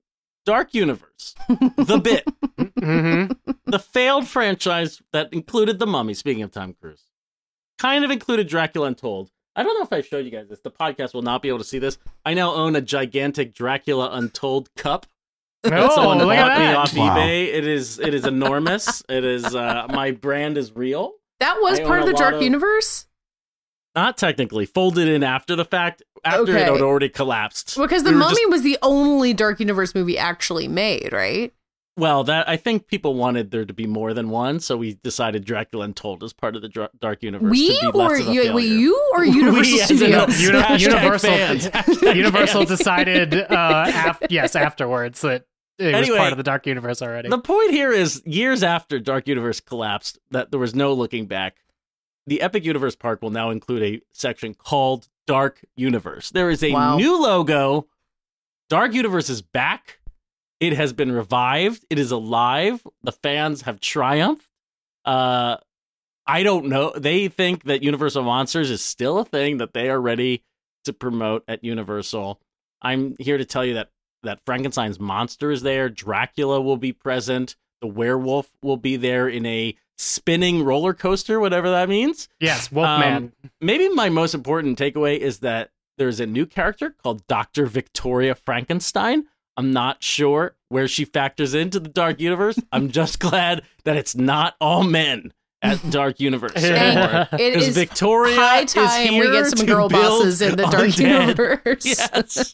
[0.45, 2.27] Dark Universe, The Bit,
[2.77, 6.13] hmm the failed franchise that included The Mummy.
[6.13, 7.03] Speaking of Tom Cruise,
[7.77, 9.31] kind of included Dracula Untold.
[9.57, 10.59] I don't know if I showed you guys this.
[10.59, 11.97] The podcast will not be able to see this.
[12.23, 15.07] I now own a gigantic Dracula Untold cup.
[15.63, 16.75] Oh, Someone look at bought me that.
[16.77, 17.17] off Wow.
[17.17, 17.47] eBay.
[17.53, 19.01] It is it is enormous.
[19.09, 21.13] it is uh my brand is real.
[21.39, 23.07] That was I part of the Dark of- Universe?
[23.95, 26.03] Not technically folded in after the fact.
[26.23, 27.77] After it had already collapsed.
[27.77, 31.51] Because The We Mummy just- was the only Dark Universe movie actually made, right?
[31.97, 35.43] Well, that I think people wanted there to be more than one, so we decided
[35.43, 37.49] Dracula Untold as part of the Dra- Dark Universe.
[37.49, 40.41] we to be less or of a you, wait, you or We Universal as Studios?
[40.41, 45.45] Uni- Universal, Universal decided, uh, af- yes, afterwards that
[45.79, 47.29] it was part of the Dark Universe already.
[47.29, 51.57] The point here is years after Dark Universe collapsed, that there was no looking back.
[52.25, 56.29] The Epic Universe Park will now include a section called Dark Universe.
[56.31, 56.97] There is a Wow.
[56.97, 57.87] new logo.
[58.69, 59.96] Dark Universe is back.
[60.59, 61.85] It has been revived.
[61.89, 62.81] It is alive.
[63.03, 64.47] The fans have triumphed.
[65.05, 65.57] Uh,
[66.25, 66.91] I don't know.
[66.95, 70.43] They think that Universal Monsters is still a thing that they are ready
[70.85, 72.41] to promote at Universal.
[72.81, 73.89] I'm here to tell you that
[74.23, 75.89] that Frankenstein's monster is there.
[75.89, 77.55] Dracula will be present.
[77.81, 82.27] The werewolf will be there in a spinning roller coaster, whatever that means.
[82.39, 83.15] yes, Wolfman.
[83.15, 83.31] Um,
[83.61, 87.67] Maybe my most important takeaway is that there's a new character called Dr.
[87.67, 89.25] Victoria Frankenstein.
[89.57, 92.59] I'm not sure where she factors into the Dark Universe.
[92.71, 95.33] I'm just glad that it's not all men
[95.63, 97.27] at Dark Universe anymore.
[97.33, 100.89] It Because is Victoria high is time we get some girl bosses in the Dark
[100.89, 101.19] undead.
[101.27, 101.85] Universe.
[101.85, 102.53] Yes.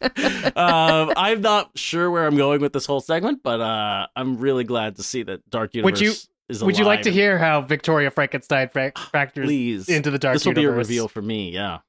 [0.55, 4.63] um, I'm not sure where I'm going with this whole segment, but uh, I'm really
[4.63, 6.11] glad to see that Dark Universe is alive.
[6.11, 9.87] Would you- is Would you like to hear how Victoria Frankenstein fa- factors Please.
[9.87, 11.51] into the Dark this will be a reveal for me.
[11.51, 11.79] Yeah,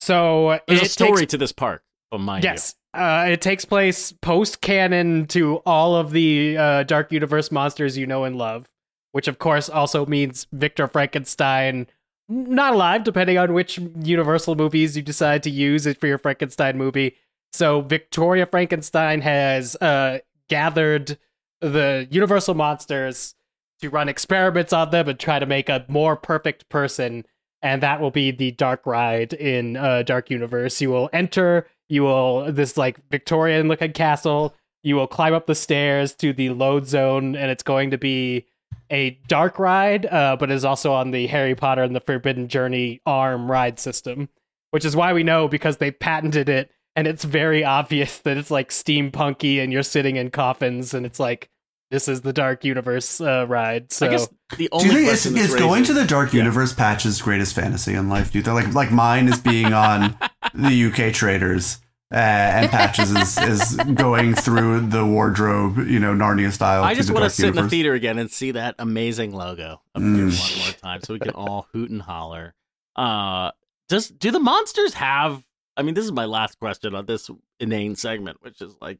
[0.00, 1.82] So there's it a story takes- to this park.
[2.10, 2.74] From my Yes.
[2.92, 8.06] Uh, it takes place post canon to all of the uh, Dark Universe monsters you
[8.06, 8.68] know and love,
[9.12, 11.86] which of course also means Victor Frankenstein
[12.30, 17.16] not alive, depending on which Universal movies you decide to use for your Frankenstein movie.
[17.52, 20.18] So Victoria Frankenstein has uh,
[20.48, 21.18] gathered
[21.60, 23.34] the Universal monsters
[23.80, 27.24] to run experiments on them and try to make a more perfect person.
[27.62, 30.80] And that will be the dark ride in uh, Dark Universe.
[30.80, 35.54] You will enter, you will, this like Victorian looking castle, you will climb up the
[35.54, 38.46] stairs to the load zone, and it's going to be
[38.90, 43.00] a dark ride, uh, but is also on the Harry Potter and the Forbidden Journey
[43.04, 44.28] arm ride system,
[44.70, 48.50] which is why we know because they patented it, and it's very obvious that it's
[48.50, 51.50] like steampunky, and you're sitting in coffins, and it's like
[51.90, 53.92] this is the Dark Universe uh, ride.
[53.92, 56.72] So I guess the Do only you think is, is going to the Dark Universe
[56.72, 58.32] Patch's greatest fantasy in life?
[58.32, 60.16] Do you think like like mine is being on
[60.54, 61.78] the UK Traitors,
[62.12, 66.82] uh, and Patches is, is going through the wardrobe, you know, Narnia style.
[66.82, 68.74] I to just the want to Dark sit in the theater again and see that
[68.78, 70.50] amazing logo appear Mm.
[70.56, 72.54] one more time, so we can all hoot and holler.
[72.96, 73.50] Uh,
[73.88, 75.42] does do the monsters have?
[75.76, 78.98] I mean, this is my last question on this inane segment, which is like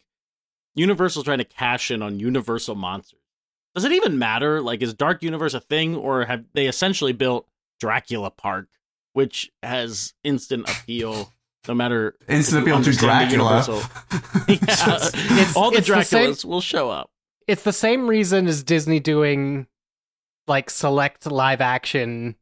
[0.74, 3.18] Universal's trying to cash in on Universal monsters.
[3.74, 4.60] Does it even matter?
[4.60, 7.46] Like, is Dark Universe a thing, or have they essentially built
[7.80, 8.68] Dracula Park,
[9.12, 11.32] which has instant appeal?
[11.68, 13.62] No matter Instant appeal to Dracula.
[13.62, 13.76] Universal-
[14.48, 17.10] yeah, It's- all the it's the same- Draculas will show up.
[17.46, 19.66] it's the same reason as Disney doing
[20.46, 22.34] like select live action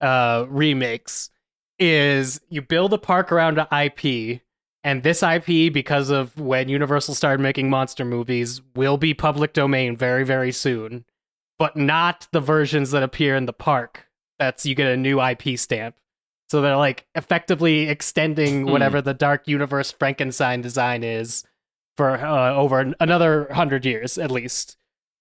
[0.00, 1.30] uh remakes
[1.78, 4.40] is you build a park around an IP
[4.84, 9.96] and this IP because of when Universal started making monster movies will be public domain
[9.96, 11.04] very very soon
[11.58, 14.06] but not the versions that appear in the park.
[14.38, 15.96] That's you get a new IP stamp.
[16.50, 18.70] So they're like effectively extending Hmm.
[18.70, 21.44] whatever the dark universe Frankenstein design is
[21.96, 24.76] for uh, over another 100 years at least.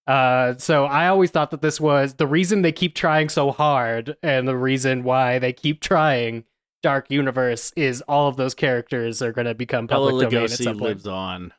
[0.06, 4.16] Uh, so I always thought that this was the reason they keep trying so hard,
[4.24, 6.46] and the reason why they keep trying
[6.84, 10.52] Dark Universe is all of those characters are going to become Bela public domain at
[10.52, 10.82] some point.
[10.82, 11.54] lives on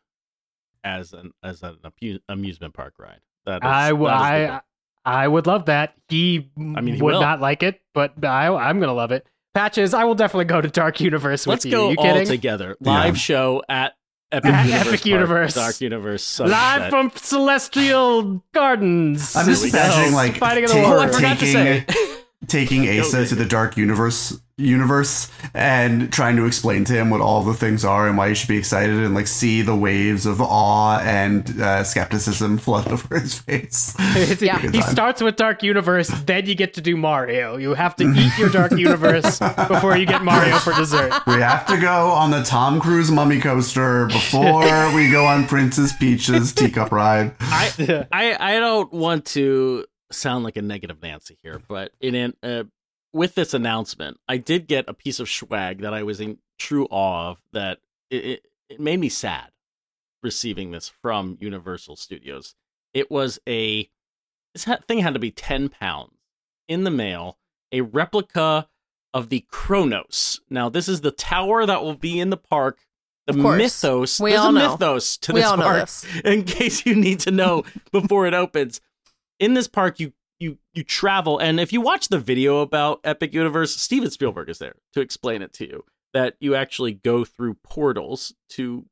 [0.84, 1.76] as an as an
[2.28, 3.20] amusement park ride.
[3.46, 4.60] That is, I, w- that is the I.
[5.04, 5.94] I would love that.
[6.08, 7.20] He, I mean, he would will.
[7.20, 9.26] not like it, but I, I'm going to love it.
[9.54, 11.70] Patches, I will definitely go to Dark Universe with Let's you.
[11.70, 12.26] go you all kidding?
[12.28, 12.76] together.
[12.80, 12.92] Yeah.
[12.92, 13.94] Live show at
[14.30, 19.34] Epic At Universe, Epic Park, Dark Universe, Live from Celestial Gardens.
[19.34, 20.98] I'm just imagining like Fighting in the ta- war.
[20.98, 21.86] Oh, I forgot to say.
[22.46, 27.20] Taking taking Asa to the Dark Universe universe and trying to explain to him what
[27.20, 30.26] all the things are and why he should be excited and like see the waves
[30.26, 33.94] of awe and uh, skepticism flood over his face.
[34.40, 34.58] Yeah.
[34.58, 37.56] He starts with Dark Universe, then you get to do Mario.
[37.56, 41.12] You have to eat your Dark Universe before you get Mario for dessert.
[41.26, 45.92] We have to go on the Tom Cruise mummy coaster before we go on Princess
[45.92, 47.32] Peach's teacup ride.
[47.40, 52.34] I, I I don't want to sound like a negative Nancy here, but in an,
[52.42, 52.64] uh,
[53.12, 56.86] with this announcement, I did get a piece of swag that I was in true
[56.90, 57.38] awe of.
[57.52, 57.78] That
[58.10, 59.50] it, it, it made me sad
[60.22, 62.54] receiving this from Universal Studios.
[62.92, 63.88] It was a
[64.54, 66.12] this thing had to be ten pounds
[66.68, 67.38] in the mail,
[67.72, 68.68] a replica
[69.14, 70.40] of the Kronos.
[70.50, 72.78] Now, this is the tower that will be in the park.
[73.26, 74.20] The mythos.
[74.20, 74.72] We There's all a know.
[74.72, 75.80] mythos to We this park.
[75.80, 76.06] this.
[76.24, 78.80] In case you need to know before it opens,
[79.38, 83.34] in this park, you you you travel, and if you watch the video about Epic
[83.34, 85.84] Universe, Steven Spielberg is there to explain it to you.
[86.14, 88.86] That you actually go through portals to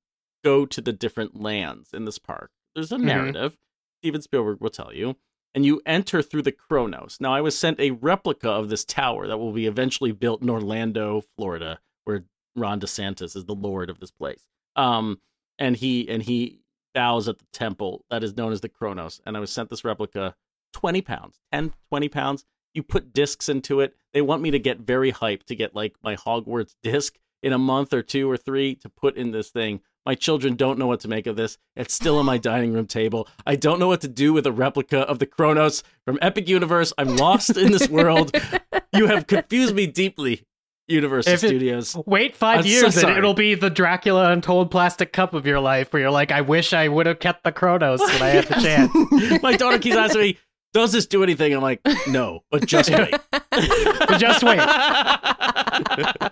[0.44, 2.51] go to the different lands in this park.
[2.74, 3.03] There's a Mhm.
[3.05, 3.57] narrative.
[4.01, 5.16] Steven Spielberg will tell you
[5.55, 7.16] and you enter through the Kronos.
[7.18, 10.51] Now, I was sent a replica of this tower that will be eventually built in
[10.51, 12.24] Orlando, Florida, where
[12.55, 14.44] Ron DeSantis is the lord of this place.
[14.76, 15.20] Um,
[15.59, 16.61] and he and he
[16.97, 19.20] bows at the temple that is known as the Kronos.
[19.26, 20.34] And I was sent this replica,
[20.72, 22.44] 20 pounds, 10, 20 pounds.
[22.72, 23.94] You put discs into it.
[24.14, 27.59] They want me to get very hyped to get like my Hogwarts disc in a
[27.59, 29.82] month or two or three to put in this thing.
[30.07, 31.59] My children don't know what to make of this.
[31.74, 33.28] It's still on my dining room table.
[33.47, 36.94] I don't know what to do with a replica of the Kronos from Epic Universe.
[36.97, 38.34] I'm lost in this world.
[38.92, 40.47] You have confused me deeply,
[40.89, 41.97] Universal If it- Studios.
[42.07, 45.59] Wait 5 I'm so years and it'll be the Dracula Untold plastic cup of your
[45.61, 48.45] life where you're like, I wish I would have kept the Kronos when I had
[48.47, 49.43] the chance.
[49.43, 50.39] My daughter keeps asking me,
[50.72, 53.14] "Does this do anything?" I'm like, "No, but just wait.
[53.51, 54.61] But just wait.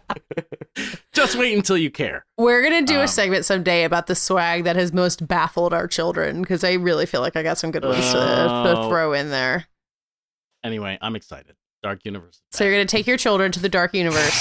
[1.12, 4.64] just wait until you care." We're gonna do Um, a segment someday about the swag
[4.64, 7.84] that has most baffled our children because I really feel like I got some good
[7.84, 8.88] ones to, to Oh.
[8.88, 9.66] throw in there.
[10.62, 11.56] Anyway, I'm excited.
[11.84, 12.40] Dark Universe.
[12.52, 14.32] So you're gonna take your children to the dark universe,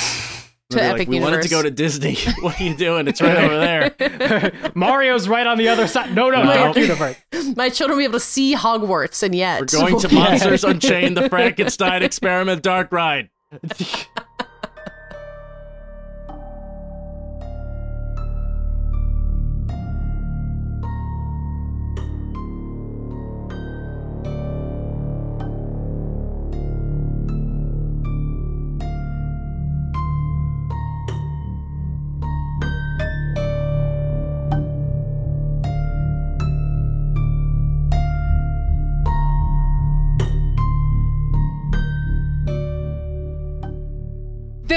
[0.69, 1.31] to They'll like, Epic we Universe.
[1.35, 2.15] wanted to go to Disney.
[2.39, 3.07] what are you doing?
[3.09, 4.71] It's right over there.
[4.75, 6.15] Mario's right on the other side.
[6.15, 6.53] No, no, No.
[6.53, 7.17] Dark Universe.
[7.57, 11.17] My children will be able to see Hogwarts, and yet We're going to Monsters Unchained,
[11.17, 13.29] the Frankenstein Experiment Dark Ride.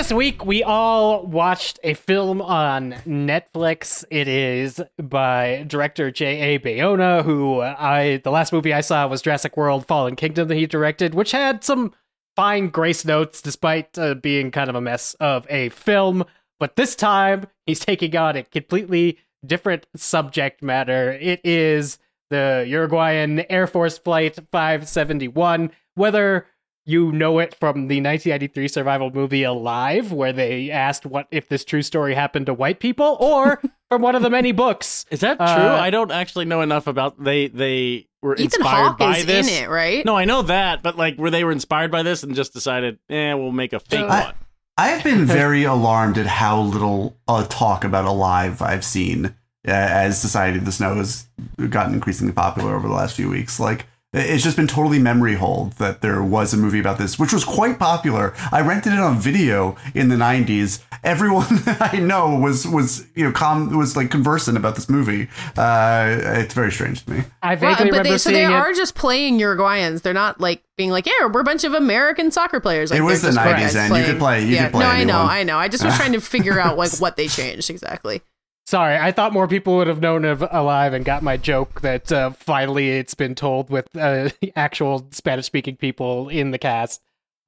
[0.07, 4.05] This week we all watched a film on Netflix.
[4.09, 6.61] It is by director J.A.
[6.61, 10.69] Bayona, who I the last movie I saw was Jurassic World: Fallen Kingdom that he
[10.69, 11.93] directed, which had some
[12.37, 16.25] fine grace notes despite uh, being kind of a mess of a film.
[16.61, 21.19] But this time he's taking on a completely different subject matter.
[21.21, 21.99] It is
[22.31, 25.73] the Uruguayan Air Force Flight 571.
[25.97, 26.47] Whether
[26.87, 31.65] you know it from the 1993 survival movie Alive, where they asked what if this
[31.65, 33.61] true story happened to white people, or
[33.91, 35.05] from one of the many books.
[35.11, 35.47] Is that true?
[35.47, 39.27] Uh, I don't actually know enough about they they were Ethan inspired Hawke by is
[39.27, 39.49] this.
[39.49, 40.05] in it, right?
[40.05, 42.99] No, I know that, but like were they were inspired by this and just decided,
[43.11, 44.35] eh, we'll make a fake I- one.
[44.79, 49.35] I have been very alarmed at how little uh, talk about Alive I've seen
[49.67, 51.27] uh, as Society of the Snow has
[51.71, 53.59] gotten increasingly popular over the last few weeks.
[53.59, 53.87] Like,
[54.19, 57.45] it's just been totally memory hold that there was a movie about this, which was
[57.45, 58.35] quite popular.
[58.53, 60.83] I rented it on video in the '90s.
[61.05, 65.29] Everyone that I know was was you know com was like conversant about this movie.
[65.57, 67.25] Uh, it's very strange to me.
[67.43, 68.51] I Well, vaguely but remember they, so they it.
[68.53, 70.03] are just playing Uruguayans.
[70.03, 72.91] They're not like being like, yeah, we're a bunch of American soccer players.
[72.91, 74.73] Like, It was they're the just 90s, guys and you could play- you yeah, could
[74.73, 75.19] play No, I know.
[75.23, 75.57] I know.
[75.59, 78.23] I just was trying to figure out like what they changed exactly.
[78.67, 82.11] Sorry, I thought more people would have known of Alive and got my joke that
[82.11, 87.01] uh, finally it's been told with uh, actual Spanish speaking people in the cast.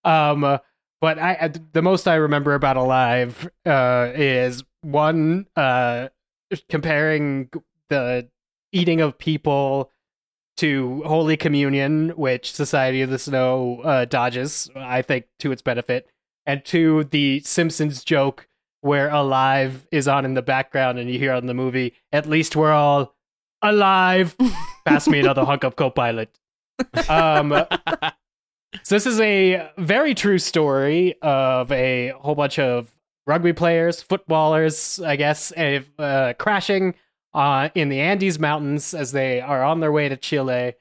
[0.05, 0.43] Um,
[1.01, 6.09] but I, I- the most I remember about Alive uh, is one uh,
[6.69, 7.51] comparing
[7.89, 8.29] the
[8.73, 9.91] eating of people
[10.59, 16.09] to Holy Communion, which Society of the Snow uh, dodges, I think, to its benefit,
[16.47, 18.48] and to the Simpsons joke
[18.81, 22.57] where alive is on in the background and you hear on the movie at least
[22.57, 23.15] we're all
[23.63, 24.37] alive.
[24.87, 26.39] Pass me another hunk of co-pilot.
[27.09, 27.67] Um
[28.83, 32.95] so this is a very true story of a whole bunch of
[33.27, 36.95] rugby players footballers i guess uh, crashing
[37.35, 40.75] uh, in the andes mountains as they are on their way to chile.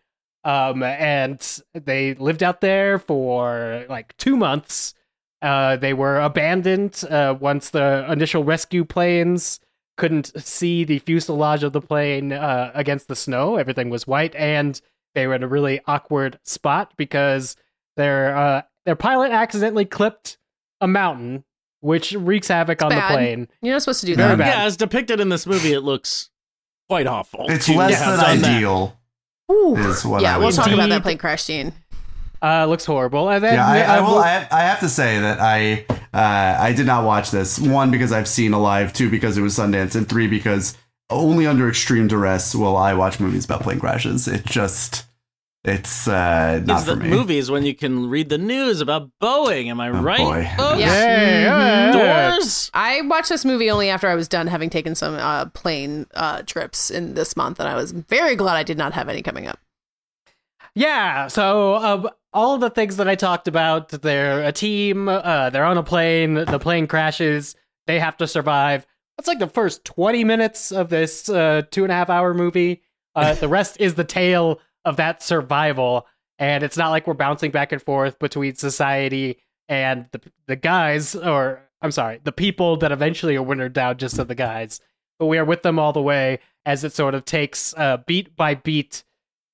[0.44, 1.40] Um, and
[1.74, 4.94] they lived out there for like two months
[5.42, 9.60] uh, they were abandoned uh, once the initial rescue planes
[9.98, 13.56] couldn't see the fuselage of the plane uh, against the snow.
[13.56, 14.80] Everything was white, and
[15.16, 17.56] they were in a really awkward spot because
[17.96, 20.38] their uh, their pilot accidentally clipped
[20.82, 21.44] a mountain,
[21.80, 23.10] which wreaks havoc on bad.
[23.12, 23.48] the plane.
[23.62, 24.28] You're not supposed to do Yeah.
[24.30, 24.38] that.
[24.38, 24.48] bad.
[24.48, 26.30] Yeah, as depicted in this movie, it looks
[26.90, 27.46] quite awful.
[27.50, 28.56] It's to less than done that.
[28.56, 28.98] ideal.
[29.52, 29.76] Ooh.
[29.78, 31.74] Is what yeah, I we'll would talk about that plane crash scene.
[32.42, 33.30] Uh, looks horrible.
[33.30, 34.20] And then Yeah, I, I uh, will.
[34.20, 37.58] I have, I have to say that I uh, I did not watch this.
[37.60, 38.94] One because I've seen Alive.
[38.94, 40.78] Two because it was Sundance, and three because
[41.10, 44.28] only under extreme duress will I watch movies about plane crashes.
[44.28, 45.06] It just
[45.64, 47.10] it's uh, not It's for the me.
[47.10, 49.68] movies when you can read the news about Boeing.
[49.68, 50.20] Am I Oh, right?
[50.20, 50.50] boy.
[50.58, 50.80] folks?
[50.80, 50.90] Yeah.
[50.94, 51.94] Hey, Mhm.
[52.38, 52.72] Doors.
[52.74, 56.44] I watched this movie only after I was done having taken some uh, plane uh,
[56.44, 59.48] trips in this month, and I was very glad I did not have any coming
[59.48, 59.60] up.
[60.76, 65.66] Yeah, so um, all the things that I talked about, they're a team, uh, they're
[65.66, 67.56] on a plane, the plane crashes,
[67.88, 68.86] they have to survive.
[69.18, 72.84] That's like the first 20 minutes of this uh, two and a half hour movie.
[73.16, 76.06] Uh, the rest is the tale of that survival,
[76.38, 81.16] and it's not like we're bouncing back and forth between society and the, the guys,
[81.16, 84.80] or I'm sorry, the people that eventually are wintered down just to the guys.
[85.20, 88.36] But we are with them all the way as it sort of takes uh, beat
[88.36, 89.04] by beat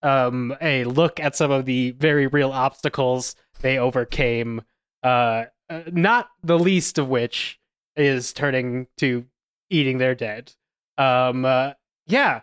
[0.04, 4.62] um, a look at some of the very real obstacles they overcame.
[5.02, 7.60] Uh, uh, not the least of which
[7.96, 9.26] is turning to
[9.70, 10.52] eating their dead.
[10.98, 11.74] Um, uh,
[12.06, 12.42] yeah,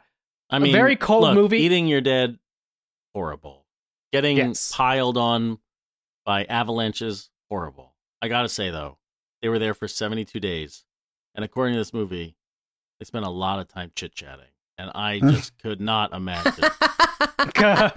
[0.49, 1.59] I A mean, very cold look, movie.
[1.59, 2.39] Eating your dead,
[3.15, 3.67] horrible.
[4.13, 4.73] Getting Yes.
[4.73, 5.59] piled on
[6.25, 7.95] by avalanches, horrible.
[8.23, 8.99] I gotta say though,
[9.43, 10.85] they were there for 72 days,
[11.35, 12.37] and according to this movie,
[12.99, 14.50] they spent a lot of time chit chatting,
[14.81, 16.65] and I just could not imagine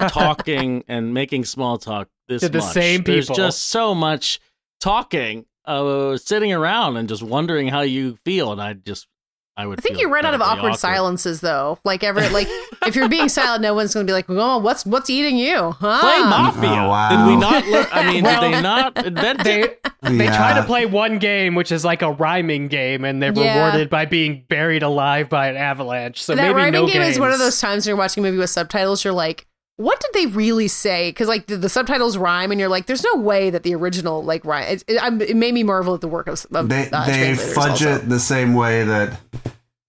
[0.09, 2.73] talking and making small talk this To the much.
[2.73, 4.39] same There's just so much
[4.81, 9.07] talking, uh, sitting around and just wondering how you feel, and I just.
[9.56, 9.80] I would.
[9.80, 11.78] I think feel you run out of incredibly awkward, silences, though.
[11.84, 12.47] Like ever, like
[12.88, 15.72] if you're being silent, no one's going to be like, "Oh, what's what's eating you?"
[15.80, 15.99] Huh?
[15.99, 16.70] Play oh, Mafia.
[16.70, 17.10] Oh, wow.
[17.10, 17.68] Did we not?
[17.68, 19.84] Learn, I mean, Well, did they not invent it?
[20.01, 23.32] they they try to play one game, which is like a rhyming game, and they're
[23.34, 23.58] Yeah.
[23.68, 26.24] rewarded by being buried alive by an avalanche.
[26.24, 28.28] So that maybe rhyming no game is one of those times when you're watching a
[28.28, 29.04] movie with subtitles.
[29.04, 29.45] You're like,
[29.78, 33.03] "What did they really say?" Because like the, the subtitles rhyme, and you're like, "There's
[33.03, 36.07] no way that the original like rhyme." It, it, it made me marvel at the
[36.07, 37.95] work of, of They uh, they fudge also.
[37.95, 39.19] it the same way that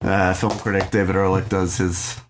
[0.03, 2.20] uh, film critic David Ehrlich does his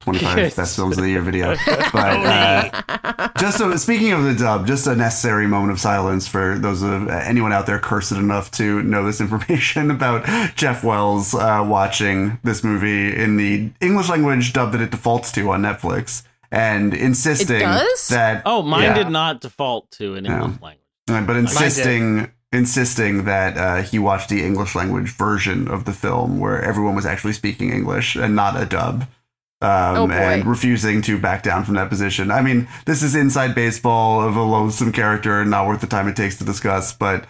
[0.00, 0.56] 25 Yes.
[0.56, 1.54] best films of the year video.
[1.92, 1.96] But
[2.26, 6.82] uh, just so speaking of the dub, just a necessary moment of silence for those
[6.82, 10.24] of anyone out there cursed enough to know this information about
[10.56, 15.50] Jeff Wells uh, watching this movie in the English language dub that it defaults to
[15.50, 16.22] on Netflix
[16.52, 17.58] and insisting
[18.10, 18.94] that Oh, mine Yeah.
[18.94, 20.42] did not default to an Yeah.
[20.44, 21.26] English language.
[21.26, 26.62] But insisting insisting that uh, he watched the English language version of the film where
[26.62, 29.06] everyone was actually speaking English and not a dub.
[29.62, 32.30] Um, Oh, and refusing to back down from that position.
[32.32, 36.08] I mean, this is inside baseball of a loathsome character and not worth the time
[36.08, 37.24] it takes to discuss, but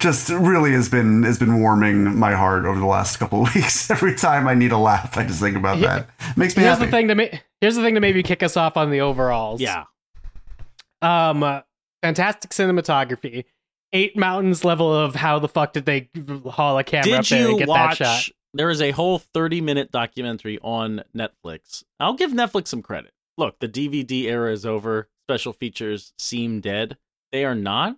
[0.00, 3.90] just really has been has been warming my heart over the last couple of weeks.
[3.90, 6.04] Every time I need a laugh, I just think about Yeah.
[6.18, 6.36] that.
[6.36, 6.86] Makes me Here's happy.
[6.86, 9.60] the thing to ma- here's the thing to maybe kick us off on the overalls.
[9.60, 9.84] Yeah.
[11.02, 11.60] Um, uh,
[12.02, 13.44] fantastic cinematography.
[13.92, 16.10] Eight mountains level of how the fuck did they
[16.46, 17.98] haul a camera up Did there and you get watch?
[18.00, 18.34] that shot?
[18.54, 21.84] There is a whole 30 minute documentary on Netflix.
[22.00, 23.12] I'll give Netflix some credit.
[23.38, 25.08] Look, the DVD era is over.
[25.26, 26.96] Special features seem dead.
[27.32, 27.96] They are not.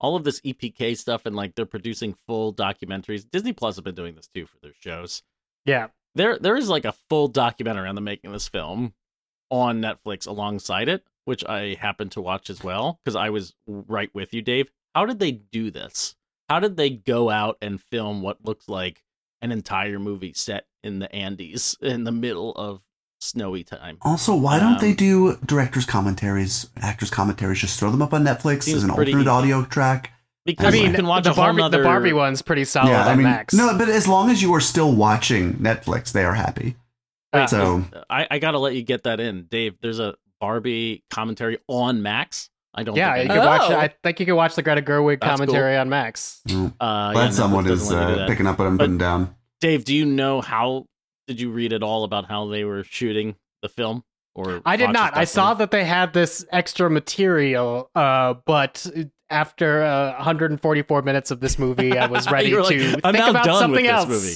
[0.00, 3.28] All of this EPK stuff and like they're producing full documentaries.
[3.30, 5.22] Disney Plus have been doing this too for their shows.
[5.66, 5.88] Yeah.
[6.14, 8.94] there there is like a full documentary on the making of this film
[9.50, 14.10] on Netflix alongside it, which I happened to watch as well because I was right
[14.14, 14.70] with you, Dave.
[14.94, 16.16] How did they do this?
[16.48, 19.02] How did they go out and film what looks like
[19.42, 22.80] an entire movie set in the Andes in the middle of
[23.20, 23.98] snowy time?
[24.02, 27.58] Also, why don't Um, they do directors' commentaries, actors' commentaries?
[27.60, 29.28] Just throw them up on Netflix as an alternate easy.
[29.28, 30.12] audio track.
[30.46, 32.64] Because I mean, you can watch the a whole Barbie, nother the Barbie one's pretty
[32.64, 33.52] solid yeah, I on mean, Max.
[33.54, 36.76] no, but as long as you are still watching Netflix, they are happy.
[37.32, 39.76] Uh, so I, I gotta let you get that in, Dave.
[39.80, 42.48] There's a Barbie commentary on Max.
[42.74, 42.96] I don't.
[42.96, 43.60] yeah, you think can watch.
[43.64, 43.76] Oh.
[43.76, 46.40] I think you can watch the Greta Gerwig That's commentary on Max.
[46.48, 48.76] mm, Uh, glad yeah, someone is doesn't let you do uh, picking up what I'm
[48.78, 49.34] But- putting down.
[49.60, 50.86] Dave, do you know how?
[51.30, 54.02] Did you read at all about how they were shooting the film?
[54.34, 55.16] Or I did not.
[55.16, 58.84] I saw that they had this extra material, uh, but
[59.30, 63.44] after uh, 144 minutes of this movie, I was ready to like, "I'm think about
[63.44, 64.08] something else.
[64.08, 64.34] movie."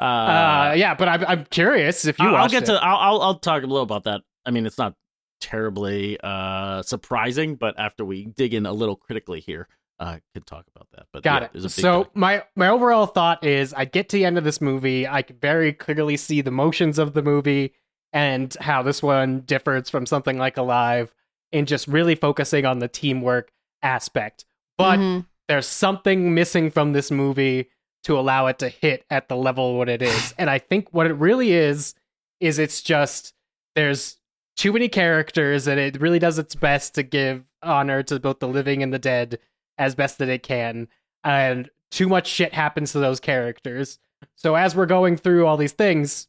[0.00, 2.66] Uh, Uh, yeah, but I'm, I'm curious if you I'll, I'll get it.
[2.68, 2.82] to.
[2.82, 4.22] I'll, I'll I'll talk a little about that.
[4.46, 4.94] I mean, it's not
[5.42, 9.68] terribly uh surprising, but after we dig in a little critically here,
[10.00, 11.06] uh, could talk about that.
[11.12, 11.70] But Got yeah, there's a it.
[11.72, 15.06] So doc- my my overall thought is, I get to the end of this movie,
[15.06, 17.74] I can very clearly see the motions of the movie
[18.12, 21.14] and how this one differs from something like Alive,
[21.52, 24.44] in just really focusing on the teamwork aspect.
[24.78, 25.26] but Mhm.
[25.48, 27.68] there's something missing from this movie
[28.04, 30.32] to allow it to hit at the level what it is.
[30.38, 31.94] and I think what it really is
[32.40, 33.34] is it's just
[33.76, 34.16] there's
[34.56, 38.48] too many characters and it really does its best to give honor to both the
[38.48, 39.38] living and the dead
[39.80, 40.86] as best that it can.
[41.24, 43.98] And too much shit happens to those characters.
[44.36, 46.28] So as we're going through all these things,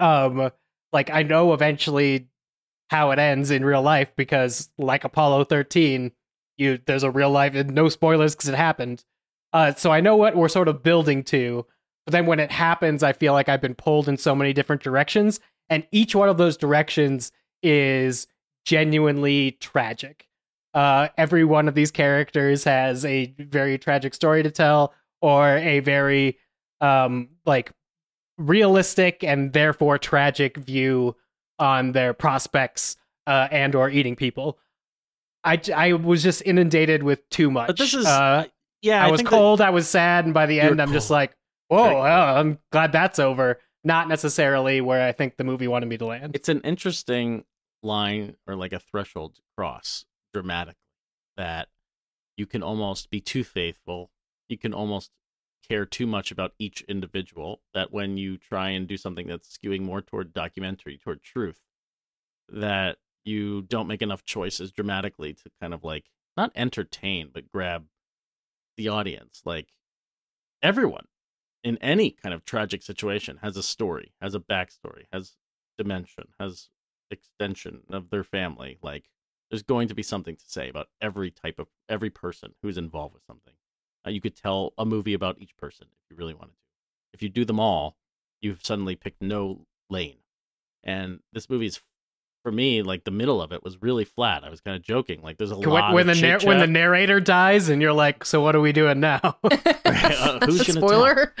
[0.00, 0.50] um
[0.92, 2.28] like I know eventually
[2.88, 6.12] how it ends in real life because like Apollo 13,
[6.56, 9.04] you there's a real life and no spoilers because it happened.
[9.52, 11.66] Uh, so I know what we're sort of building to,
[12.06, 14.82] but then when it happens, I feel like I've been pulled in so many different
[14.82, 17.32] directions, and each one of those directions
[17.62, 18.26] is
[18.64, 20.28] genuinely tragic.
[20.74, 25.80] Uh, every one of these characters has a very tragic story to tell, or a
[25.80, 26.38] very
[26.80, 27.72] um, like
[28.38, 31.14] realistic and therefore tragic view
[31.58, 32.96] on their prospects
[33.26, 34.58] uh, and or eating people.
[35.44, 37.68] I, I was just inundated with too much.
[37.68, 38.46] But this is uh,
[38.82, 39.04] yeah.
[39.04, 39.60] I, was cold.
[39.60, 41.36] I was sad, and by the end, I'm just like,
[41.68, 43.60] whoa, Very I'm glad that's over.
[43.84, 46.34] Not necessarily where I think the movie wanted me to land.
[46.34, 47.44] it's an interesting
[47.82, 50.76] line or like a threshold to cross dramatically
[51.38, 51.68] that
[52.36, 54.10] you can almost be too faithful
[54.48, 55.10] you can almost
[55.66, 59.80] care too much about each individual that when you try and do something that's skewing
[59.80, 61.60] more toward documentary toward truth
[62.48, 66.04] that you don't make enough choices dramatically to kind of like
[66.36, 67.86] not entertain but grab
[68.76, 69.42] the audience.
[69.44, 69.68] Like
[70.62, 71.06] everyone
[71.62, 75.36] in any kind of tragic situation has a story has a backstory has
[75.78, 76.68] dimension has
[77.10, 78.78] extension of their family.
[78.82, 79.04] Like
[79.54, 83.14] there's going to be something to say about every type of every person who's involved
[83.14, 83.54] with something
[84.04, 86.58] uh, you could tell a movie about each person if you really wanted to
[87.12, 87.96] if you do them all
[88.40, 90.16] you've suddenly picked no lane
[90.82, 91.80] and this movie's
[92.42, 95.22] for me like the middle of it was really flat i was kind of joking
[95.22, 96.48] like there's a when, lot when of the nar- chit-chat.
[96.48, 99.20] when the narrator dies, and you're like, so what are we doing now?
[99.94, 101.32] Uh, who's gonna spoiler.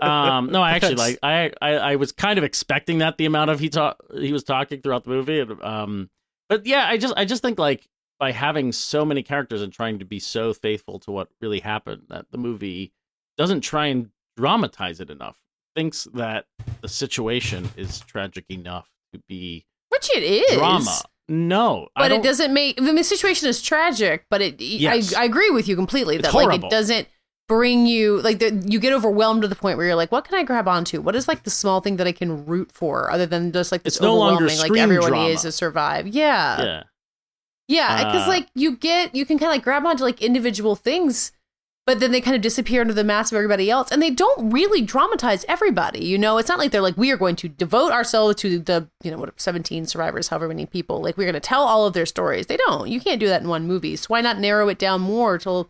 [0.00, 3.50] um no i actually like I, I i was kind of expecting that the amount
[3.50, 6.10] of he talk he was talking throughout the movie and um
[6.48, 7.88] but yeah i just i just think like
[8.18, 12.02] by having so many characters and trying to be so faithful to what really happened
[12.08, 12.92] that the movie
[13.36, 15.38] doesn't try and dramatize it enough
[15.74, 16.46] thinks that
[16.80, 20.56] the situation is tragic enough to be Which it is.
[20.56, 25.12] drama no But it doesn't make I mean, the situation is tragic, but it Yes.
[25.14, 27.08] I, I agree with you completely It's that like it doesn't
[27.48, 30.36] bring you like the, you get overwhelmed to the point where you're like, what can
[30.38, 31.00] I grab onto?
[31.00, 33.82] What is like the small thing that I can root for other than just like
[33.84, 35.28] this It's no longer like everyone drama.
[35.28, 36.06] needs to survive.
[36.08, 36.62] Yeah.
[36.62, 36.82] yeah
[37.68, 40.74] Yeah, because Uh, like you get you can kind of like grab onto like individual
[40.76, 41.30] things,
[41.86, 44.50] but then they kind of disappear into the mass of everybody else, and they don't
[44.50, 46.04] really dramatize everybody.
[46.04, 48.88] You know, it's not like they're like we are going to devote ourselves to the
[49.04, 51.00] you know what seventeen survivors, however many people.
[51.00, 52.46] Like we're going to tell all of their stories.
[52.46, 52.88] They don't.
[52.88, 53.94] You can't do that in one movie.
[53.94, 55.68] So why not narrow it down more to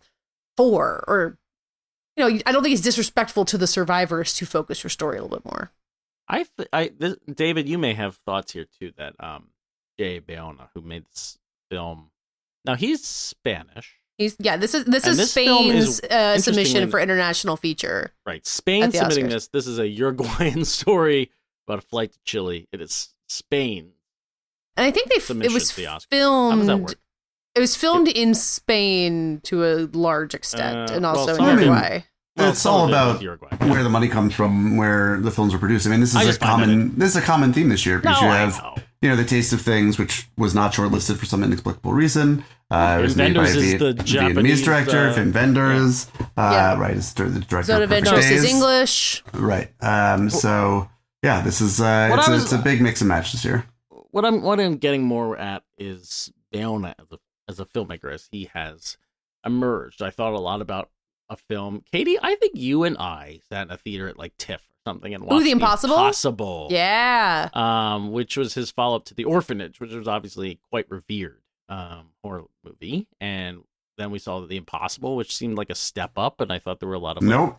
[0.55, 1.37] four or.
[2.17, 5.21] You know, I don't think it's disrespectful to the survivors to focus your story a
[5.21, 5.71] little bit more.
[6.27, 8.91] I, th- I, this, David, you may have thoughts here too.
[8.97, 9.49] That um,
[9.97, 11.37] Jay Bayona, who made this
[11.69, 12.09] film,
[12.65, 14.57] now he's Spanish, He's yeah.
[14.57, 18.11] This is this And is this film is Spain's uh, submission for international feature.
[18.25, 18.45] right?
[18.45, 19.29] Spain submitting Oscars.
[19.29, 19.47] this.
[19.49, 21.29] This is a Uruguayan story
[21.67, 22.67] about a flight to Chile.
[22.71, 23.91] It is Spain.
[24.75, 26.07] And I think they f- it was the Oscars.
[26.11, 26.95] How does that work?
[27.57, 31.61] It was filmed in Spain to a large extent, Uh, and also some of it-
[31.63, 32.03] in Uruguay.
[32.37, 33.57] Well, it's all of it was about Uruguay.
[33.67, 35.87] where the money comes from, where the films are produced.
[35.87, 38.27] I mean, this is a common this is a common theme this year because No,
[38.27, 38.75] you have know.
[39.01, 42.43] you know the Taste of Things, which was not shortlisted for some inexplicable reason.
[42.69, 46.07] Uh, it was made by Wenders is Viet- the Vietnamese Japanese, director, uh, Wim Wenders.
[46.19, 46.77] Uh, Yeah.
[46.77, 49.23] Right, is the director Zona of Perfect is English.
[49.33, 49.71] Right.
[49.81, 50.89] Um, so
[51.23, 53.43] yeah, this is uh, it's, I a, was- it's a big mix and match this
[53.43, 53.65] year.
[54.11, 57.17] what I'm what I'm getting more at is Bayona as a
[57.47, 58.97] as a filmmaker as he has
[59.45, 60.01] emerged.
[60.01, 60.89] I thought a lot about
[61.29, 61.83] a film.
[61.93, 65.13] Katey, I think you and I sat in a theater at like TIFF or something
[65.13, 65.95] and watched The Impossible?
[65.95, 66.67] Impossible.
[66.71, 67.49] Yeah.
[67.53, 72.11] Um, which was his follow up to The Orphanage, which was obviously quite revered um
[72.23, 73.07] horror movie.
[73.19, 73.63] And
[73.97, 76.89] then we saw The Impossible, which seemed like a step up, and I thought there
[76.89, 77.57] were a lot of like, Nope.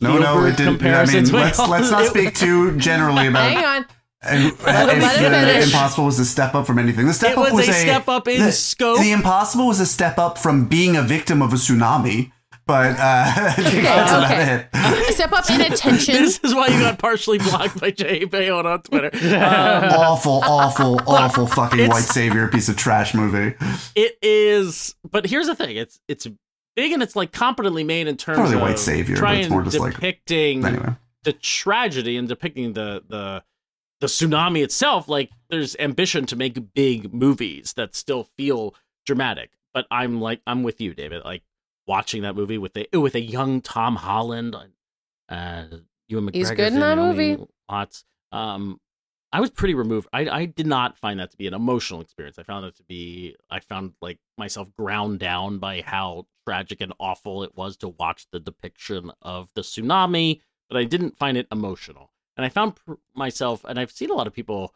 [0.00, 0.60] No, no, it didn't.
[0.60, 1.32] I mean, comparisons.
[1.32, 3.86] let's let's not speak too generally about Hang on.
[4.26, 7.06] And Let him- if let him the impossible was a step up from anything.
[7.06, 9.00] The step It up was was a step up in the, scope.
[9.00, 12.32] The impossible was a step up from being a victim of a tsunami.
[12.66, 14.66] But uh, I think that's about okay.
[14.72, 15.12] it.
[15.14, 16.14] Step up in attention.
[16.14, 19.10] This is why you got partially blocked by Jay Bayona on Twitter.
[19.36, 23.54] Um, awful, awful, awful fucking white savior piece of trash movie.
[23.94, 26.26] it is, but here's the thing: it's it's
[26.74, 29.40] big and it's like competently made in terms Not really of white savior, but trying
[29.40, 30.94] it's more just like- depicting Anyway,
[31.24, 33.42] the tragedy and depicting the the
[34.04, 35.08] the tsunami itself.
[35.08, 38.74] Like there's ambition to make big movies that still feel
[39.06, 39.52] dramatic.
[39.72, 41.24] But I'm like I'm with you, David.
[41.24, 41.42] Like
[41.86, 44.54] watching that movie with a with a young Tom Holland,
[45.28, 45.64] uh,
[46.08, 46.34] Ewan McGregor.
[46.34, 47.38] He's good in that movie.
[47.70, 48.04] Lots.
[48.30, 48.78] Um,
[49.32, 50.08] I was pretty removed.
[50.12, 52.38] I I did not find that to be an emotional experience.
[52.38, 53.36] I found it to be.
[53.50, 58.26] I found like myself ground down by how tragic and awful it was to watch
[58.30, 62.10] the depiction of the tsunami, but I didn't find it emotional.
[62.36, 64.74] And I found pr- myself, and I've seen a lot of people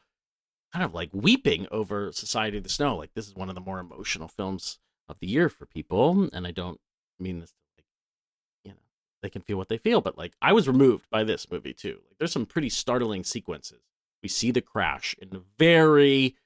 [0.72, 2.96] kind of like weeping over Society of the Snow.
[2.96, 4.78] Like this is one of the more emotional films
[5.08, 6.80] of the year for people, and I don't
[7.18, 7.84] mean this like,
[8.64, 8.78] you know,
[9.22, 12.00] they can feel what they feel, but like I was removed by this movie too.
[12.08, 13.80] Like there's some pretty startling sequences
[14.22, 16.36] we see the crash in very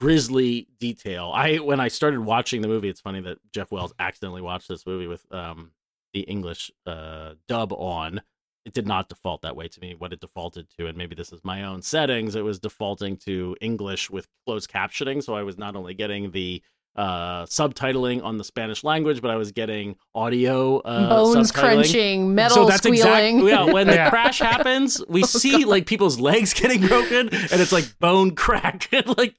[0.00, 1.30] grisly detail.
[1.34, 4.86] I when I started watching the movie, it's funny that Jeff Wells accidentally watched this
[4.86, 5.72] movie with um,
[6.12, 8.22] the English uh, dub on.
[8.66, 9.94] It did not default that way to me.
[9.96, 13.56] What it defaulted to, and maybe this is my own settings, it was defaulting to
[13.60, 15.22] English with closed captioning.
[15.22, 16.62] So I was not only getting the
[16.96, 21.54] uh subtitling on the Spanish language, but I was getting audio uh, bones subtitling.
[21.54, 23.36] crunching, metal so that's squealing.
[23.38, 23.64] exactly yeah.
[23.72, 24.10] When the Yeah.
[24.10, 25.68] crash happens, we Oh, see God.
[25.68, 28.88] like people's legs getting broken, and it's like bone crack.
[29.16, 29.36] like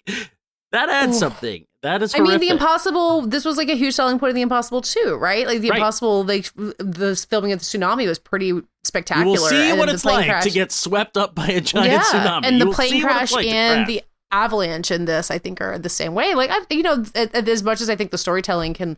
[0.72, 1.20] that adds Oof.
[1.20, 1.66] something.
[1.84, 2.16] That is.
[2.16, 3.28] I mean, the impossible.
[3.28, 5.46] This was like a huge selling point of the impossible too, right?
[5.46, 5.78] Like the Right.
[5.78, 6.24] impossible.
[6.24, 9.32] They the filming of the tsunami was pretty You spectacular.
[9.32, 11.62] will see and what the it's plane like crash, to get swept up by a
[11.62, 12.46] giant yeah, tsunami.
[12.46, 13.88] and You the plane crash like and crash.
[13.88, 16.34] the avalanche in this, I think, are the same way.
[16.34, 18.98] Like, I, you know, a- a- as much as I think the storytelling can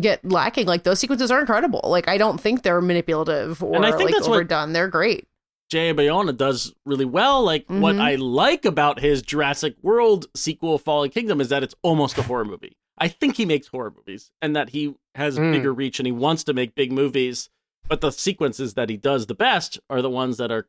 [0.00, 1.82] get lacking, like those sequences are incredible.
[1.84, 4.72] Like, I don't think they're manipulative or And I think like that's what- overdone.
[4.72, 5.28] They're great.
[5.70, 7.42] Jay Bayona does really well.
[7.42, 8.00] Like what Mhm.
[8.00, 12.44] I like about his Jurassic World sequel, Fallen Kingdom, is that it's almost a horror
[12.44, 12.76] movie.
[12.98, 15.52] I think he makes horror movies and that he has Mm.
[15.52, 17.48] bigger reach and he wants to make big movies.
[17.88, 20.68] But the sequences that he does the best are the ones that are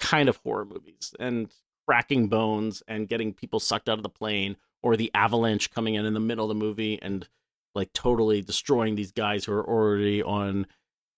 [0.00, 1.50] kind of horror movies and
[1.86, 6.04] cracking bones and getting people sucked out of the plane or the avalanche coming in
[6.04, 7.28] in the middle of the movie and
[7.74, 10.66] like totally destroying these guys who are already on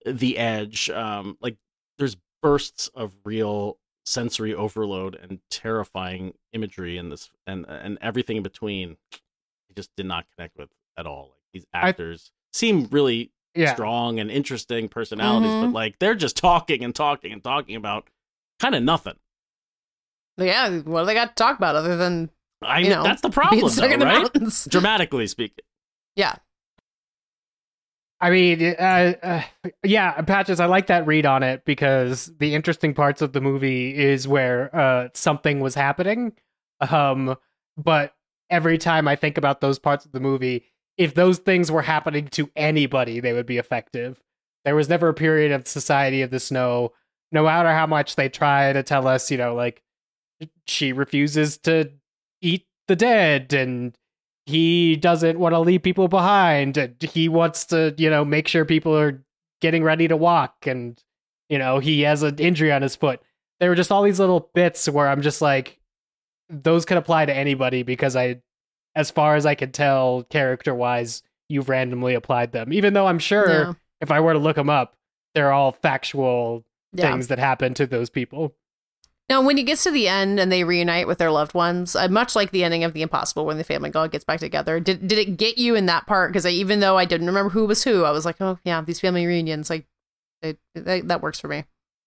[0.07, 0.89] the edge.
[0.91, 1.57] Um, like
[1.99, 8.43] there's bursts of real sensory overload and terrifying imagery in this and and everything in
[8.43, 11.33] between I just did not connect with at all.
[11.35, 13.73] Like these I- actors seem really Yeah.
[13.75, 15.61] strong and interesting personalities, Mhm.
[15.61, 18.09] but like they're just talking and talking and talking about
[18.61, 19.17] kind of nothing.
[20.39, 22.31] Yeah, what do they got to talk about other than
[22.63, 24.23] I You know, that's the problem, though, in the right?
[24.23, 24.65] mountains?
[24.71, 25.65] Dramatically speaking.
[26.17, 26.37] Yeah,
[28.23, 29.43] I mean, uh, uh,
[29.83, 33.97] yeah, Patches, I like that read on it because the interesting parts of the movie
[33.97, 36.33] is where uh, something was happening.
[36.81, 37.37] Um,
[37.79, 38.15] but
[38.51, 40.65] every time I think about those parts of the movie,
[41.01, 44.21] if those things were happening to anybody, they would be effective.
[44.67, 46.93] There was never a period of Society of the Snow,
[47.33, 49.83] no matter how much they try to tell us, you know, like
[50.67, 51.91] she refuses to
[52.43, 53.97] eat the dead and
[54.45, 58.65] he doesn't want to leave people behind and he wants to you know make sure
[58.65, 59.23] people are
[59.61, 61.03] getting ready to walk and
[61.49, 63.21] you know he has an injury on his foot
[63.61, 65.79] there were just all these little bits where i'm just like
[66.49, 68.41] those could apply to anybody because i
[68.95, 73.19] as far as i can tell character wise you've randomly applied them even though i'm
[73.19, 74.97] sure yeah, if i were to look them up
[75.35, 77.11] they're all factual yeah.
[77.11, 78.55] things that happen to those people
[79.29, 82.09] Now, when it gets to the end and they reunite with their loved ones, uh,
[82.09, 85.07] much like the ending of The Impossible when the family all gets back together, did
[85.07, 86.33] did it get you in that part?
[86.33, 88.99] Because even though I didn't remember who was who, I was like, oh yeah, these
[88.99, 89.87] family reunions, like
[90.43, 91.63] it, they, that works for me.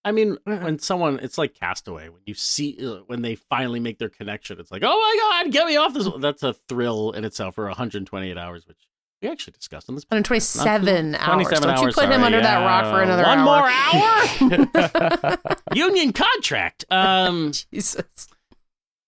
[0.06, 0.64] I mean, Uh-huh.
[0.66, 2.10] when someone, it's like Castaway.
[2.10, 5.52] When you see, uh, when they finally make their connection, it's like, oh my god,
[5.54, 6.08] get me off this.
[6.20, 8.78] That's a thrill in itself for 128 hours, which
[9.22, 10.04] we actually discussed on this.
[10.10, 11.26] 127 hours.
[11.48, 13.62] 27 Don't you hours, put him sorry, under that rock for another one hour.
[14.42, 15.56] more hour.
[15.74, 16.84] Union contract.
[16.92, 18.28] Um, Jesus.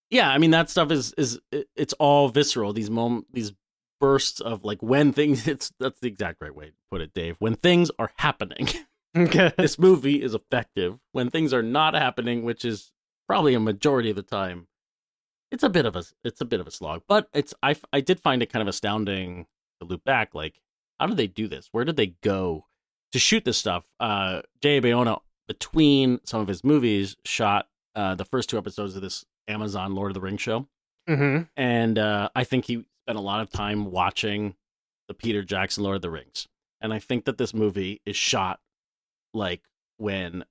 [0.09, 2.71] yeah, I mean that stuff is is it- it's all visceral.
[2.71, 3.51] These moment, these
[3.99, 5.45] bursts of like when things.
[5.55, 7.35] It's that's the exact right way to put it, Dave.
[7.39, 8.69] When things are happening.
[9.15, 12.91] This movie is effective when things are not happening, which is
[13.27, 14.67] probably a majority of the time.
[15.51, 18.01] It's a bit of a it's a bit of a slog, but it's I I
[18.01, 19.47] did find it kind of astounding
[19.79, 20.35] to loop back.
[20.35, 20.59] Like,
[20.99, 21.69] how did they do this?
[21.71, 22.65] Where did they go
[23.13, 23.85] to shoot this stuff?
[23.99, 24.81] Uh, J.
[24.81, 29.95] Bayona between some of his movies shot uh, the first two episodes of this Amazon
[29.95, 30.67] Lord of the Rings show
[31.07, 34.55] hmm and uh, I think he spent a lot of time watching
[35.07, 36.47] the Peter Jackson Lord of the Rings.
[36.81, 38.59] And I think that this movie is shot
[39.35, 39.61] like
[39.97, 40.45] when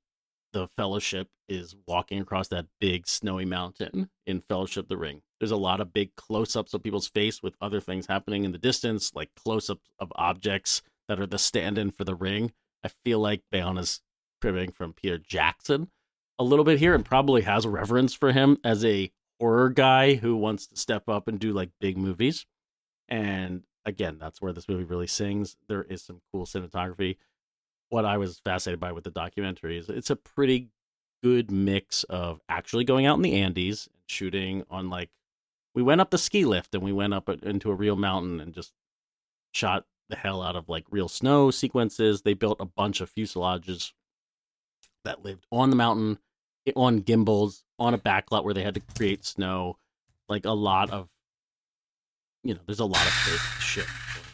[0.53, 5.23] the Fellowship is walking across that big snowy mountain in Fellowship the Ring.
[5.41, 8.59] There's a lot of big close-ups of people's face with other things happening in the
[8.59, 12.53] distance, like close-ups of objects that are the stand-in for the ring.
[12.83, 14.01] I feel like Bayona's
[14.41, 15.91] cribbing from Peter Jackson
[16.39, 20.37] a little bit here and probably has reverence for him as a horror guy who
[20.37, 22.47] wants to step up and do like big movies.
[23.09, 25.57] And again, that's where this movie really sings.
[25.69, 27.17] There is some cool cinematography.
[27.95, 30.71] What I was fascinated by with the documentary is it's a pretty
[31.23, 35.11] good mix of actually going out in the Andes and shooting on like
[35.77, 38.53] we went up the ski lift and we went up into a real mountain and
[38.53, 38.73] just
[39.53, 42.23] shot the hell out of like real snow sequences.
[42.23, 43.93] They built a bunch of fuselages
[45.05, 46.19] that lived on the mountain
[46.75, 49.79] on gimbals on a backlot where they had to create snow.
[50.29, 51.09] Like a lot of,
[52.43, 53.87] you know, there's a lot of fake shit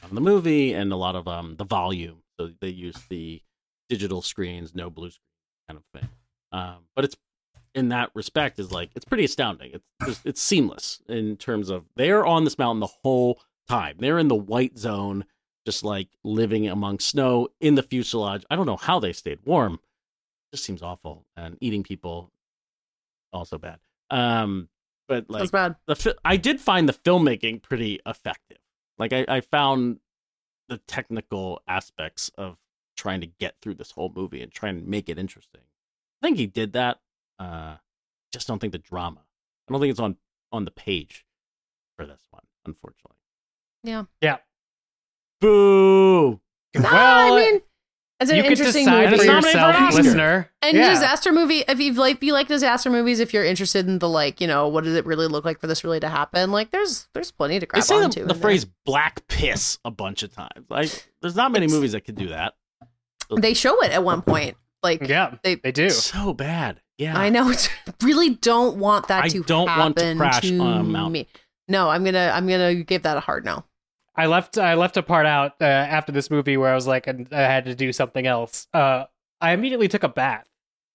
[0.02, 2.22] on the movie and a lot of um the volume.
[2.38, 3.42] So they use the
[3.90, 5.20] digital screens, no blue screen
[5.68, 6.08] kind of thing.
[6.52, 7.16] Um, but it's
[7.74, 9.72] in that respect is like it's pretty astounding.
[9.74, 13.96] It's just, it's seamless in terms of they're on this mountain the whole time.
[13.98, 15.24] They're in the white zone,
[15.66, 18.44] just like living among snow in the fuselage.
[18.50, 19.74] I don't know how they stayed warm.
[19.74, 21.26] It just seems awful.
[21.36, 22.30] And eating people
[23.32, 23.78] also bad.
[24.10, 24.68] Um,
[25.08, 25.76] but like That's bad.
[25.86, 28.58] the fi- I did find the filmmaking pretty effective.
[28.98, 29.98] Like I, I found
[30.68, 32.56] the technical aspects of
[33.00, 35.62] trying to get through this whole movie and trying to make it interesting.
[36.22, 37.00] I think he did that.
[37.38, 37.76] Uh,
[38.32, 39.20] just don't think the drama.
[39.68, 40.16] I don't think it's on
[40.52, 41.24] on the page
[41.96, 43.16] for this one, unfortunately.
[43.82, 44.04] Yeah.
[44.20, 44.36] Yeah.
[45.40, 46.40] Boo!
[46.74, 47.60] Nah, Well, I mean,
[48.20, 49.18] it's an you could interesting decide movie.
[49.22, 50.02] for Nominated for yourself, an Oscar.
[50.02, 50.50] listener.
[50.62, 50.90] And yeah.
[50.90, 54.40] disaster movie, if you like, you like disaster movies, if you're interested in the like,
[54.42, 56.50] you know, what does it really look like for this really to happen?
[56.52, 58.16] Like, there's there's plenty to They grab say onto.
[58.16, 58.42] the, in the there.
[58.42, 60.66] phrase "black piss" a bunch of times.
[60.68, 62.54] Like, there's not many It's- movies that could do that.
[63.38, 64.56] They show it at one point.
[64.82, 65.56] Like, yeah, they.
[65.56, 65.90] they do.
[65.90, 66.80] So bad.
[66.98, 67.18] Yeah.
[67.18, 67.52] I know.
[68.02, 71.12] Really don't want that I to don't want to happen crash to on a mountain.
[71.12, 71.28] me.
[71.68, 73.64] No, I'm gonna I'm gonna give that a hard no.
[74.16, 77.06] I left I left a part out uh, after this movie where I was like
[77.08, 78.66] I I had to do something else.
[78.74, 79.04] Uh,
[79.40, 80.46] I immediately took a bath,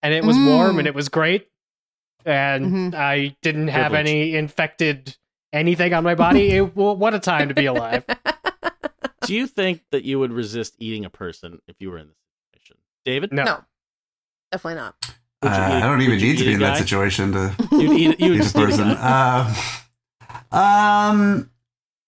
[0.03, 0.80] and it was warm Mm.
[0.80, 1.48] and it was great,
[2.26, 2.95] and Mhm.
[2.95, 4.10] I didn't have Privilege.
[4.10, 5.16] any infected
[5.53, 6.52] anything on my body.
[6.57, 8.03] it, well, what a time to be alive!
[9.26, 12.16] Do you think that you would resist eating a person if you were in this
[12.18, 12.24] situation,
[13.06, 13.32] David?
[13.32, 13.64] No, No.
[14.52, 14.95] Definitely not.
[15.41, 18.19] Uh, eat- I don't even need to be a in that situation to You'd eat,
[18.19, 18.88] you eat a just eat a person.
[18.90, 19.53] Uh,
[20.52, 21.49] um,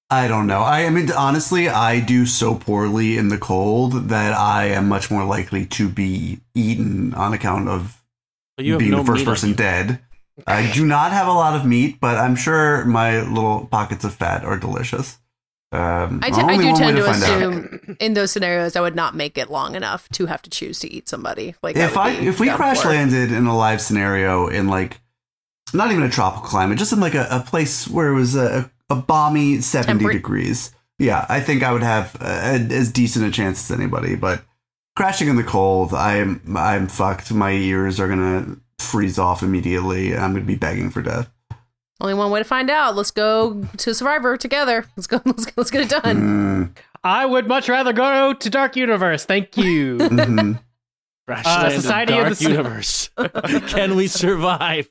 [0.10, 0.62] I don't know.
[0.62, 5.12] I, I mean, honestly, I do so poorly in the cold that I am much
[5.12, 8.04] more likely to be eaten on account of
[8.58, 10.00] you being no the first person dead.
[10.46, 14.14] I do not have a lot of meat, but I'm sure my little pockets of
[14.14, 15.18] fat are delicious.
[15.74, 17.16] Um, I, t- I do tend to out.
[17.16, 20.80] assume in those scenarios I would not make it long enough to have to choose
[20.80, 21.56] to eat somebody.
[21.62, 22.88] Like if I if we crash for.
[22.90, 25.02] landed in a live scenario in like
[25.74, 28.72] not even a tropical climate, just in like a, a place where it was a,
[28.90, 30.14] a balmy seventy Temperate.
[30.14, 34.16] degrees, yeah, I think I would have uh, as decent a chance as anybody.
[34.16, 34.46] But
[34.96, 37.34] crashing in the cold, I'm I'm fucked.
[37.34, 41.30] My ears are gonna freeze off immediately, I'm gonna be begging for death.
[42.00, 42.96] Only one way to find out.
[42.96, 44.86] Let's go to Survivor together.
[44.96, 45.20] Let's go.
[45.26, 46.22] Let's, let's get it done.
[46.74, 49.26] Mm, I would much rather go to Dark Universe.
[49.26, 49.98] Thank you.
[49.98, 50.60] mhm.
[51.28, 53.10] Crash Uh, Society of Dark the- Universe.
[53.68, 54.88] Can we survive?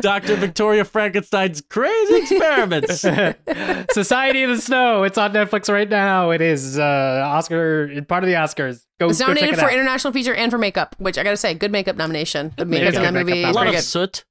[0.00, 0.34] Dr.
[0.36, 3.00] Victoria Frankenstein's crazy experiments.
[3.92, 5.02] Society of the Snow.
[5.02, 6.30] It's on Netflix right now.
[6.30, 8.82] It is uh, Oscar part of the Oscars.
[8.98, 9.72] Go, It's go check nominated it for out.
[9.74, 12.52] international feature and for makeup, which I gotta say, good makeup nomination.
[12.56, 13.82] The makeup in that movie a lot of good.
[13.82, 14.24] soot.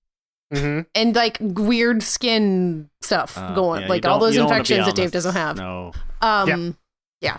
[0.53, 0.85] Mhm.
[0.95, 4.73] And like weird skin stuff Uh, going, yeah, like all those you don't wanna be
[4.73, 5.57] infections that Dave doesn't have.
[5.57, 5.91] No.
[6.21, 6.75] Um,
[7.21, 7.37] yeah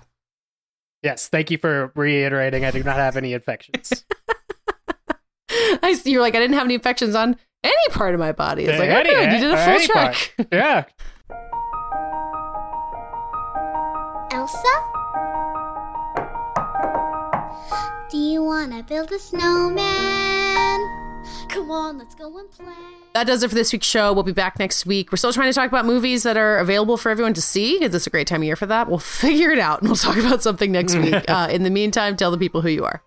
[1.02, 2.64] Yes, thank you for reiterating.
[2.66, 4.04] I do not have any infections.
[5.82, 6.10] I see.
[6.12, 8.64] You're like, I didn't have any infections on any part of my body.
[8.66, 10.14] It's like, Any- okay, you did a full any part.
[10.14, 10.46] check.
[10.52, 10.84] yeah.
[14.32, 14.74] Elsa?
[18.10, 20.80] Do you want to build a snowman?
[21.48, 22.66] Come on, let's go and play.
[23.14, 24.12] That does it for this week's show.
[24.12, 25.10] We'll be back next week.
[25.10, 27.94] We're still trying to talk about movies that are available for everyone to see because
[27.94, 28.88] it's a great time of year for that.
[28.88, 31.28] We'll figure it out and we'll talk about something next week.
[31.28, 33.02] Uh, in the meantime, tell the people who you are.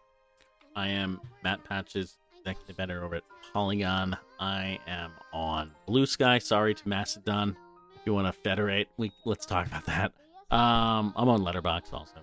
[0.75, 3.23] I am Matt Patches, executive editor over at
[3.53, 4.17] Polygon.
[4.39, 6.39] I am on Blue Sky.
[6.39, 7.55] Sorry to Mastodon.
[7.95, 10.11] If you want to federate, we let's talk about that.
[10.51, 12.15] Um, I'm on Letterboxd also.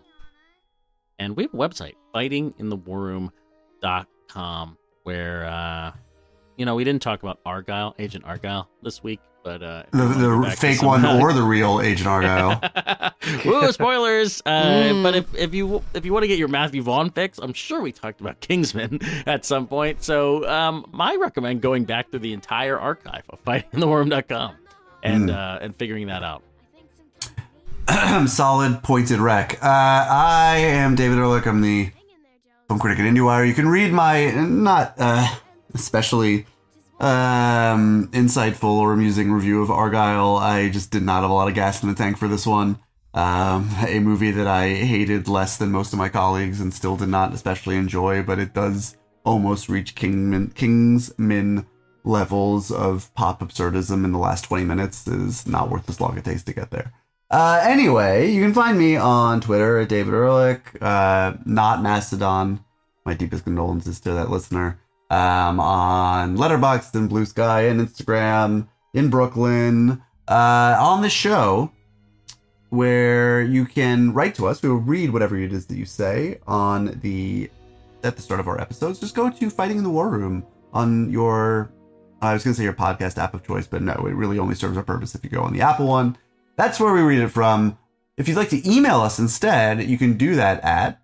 [1.19, 5.93] And we have a website, fightinginthewarroom.com, where uh
[6.57, 10.05] you know, we didn't talk about Argylle, Agent Argylle this week, but uh The, you
[10.05, 13.45] wanna go the fake one or the real Agent Argylle.
[13.45, 14.43] Woo, spoilers!
[14.45, 14.51] Uh,
[14.91, 15.03] Mm.
[15.03, 17.81] But if, if you if you want to get your Matthew Vaughn fix, I'm sure
[17.81, 20.03] we talked about Kingsman at some point.
[20.03, 24.55] So um, I recommend going back through the entire archive of FightingTheWorm.com
[25.03, 25.35] and Mm.
[25.35, 26.43] uh, and figuring that out.
[28.29, 29.55] Solid pointed wreck.
[29.63, 31.47] Uh, I am David Ehrlich.
[31.47, 31.91] I'm the
[32.71, 33.49] film critic at IndieWire.
[33.49, 35.29] You can read my not uh,
[35.75, 36.47] especially
[37.01, 40.41] um, insightful or amusing review of Argylle.
[40.41, 42.79] I just did not have a lot of gas in the tank for this one.
[43.13, 47.09] Um, a movie that I hated less than most of my colleagues and still did
[47.09, 51.67] not especially enjoy, but it does almost reach Kingman, Kingsman
[52.05, 56.25] levels of pop absurdism in the last 20 minutes is not worth as long it
[56.25, 56.93] takes to get there.
[57.31, 62.65] Uh, anyway, you can find me on Twitter at David Ehrlich, uh, not Mastodon.
[63.07, 64.81] My deepest condolences to that listener.
[65.11, 70.03] Um, on Letterboxd and Blue Sky and Instagram in Brooklyn.
[70.29, 71.73] Uh, on the show,
[72.71, 74.63] where you can write to us.
[74.63, 77.51] We will read whatever it is that you say on the
[78.03, 78.99] at the start of our episodes.
[78.99, 81.71] Just go to Fighting in the War Room on your
[82.23, 84.55] I was going to say your podcast app of choice, but no, it really only
[84.55, 86.17] serves a purpose if you go on the Apple one.
[86.61, 87.79] That's where we read it from.
[88.19, 91.01] If you'd like to email us instead, you can do that at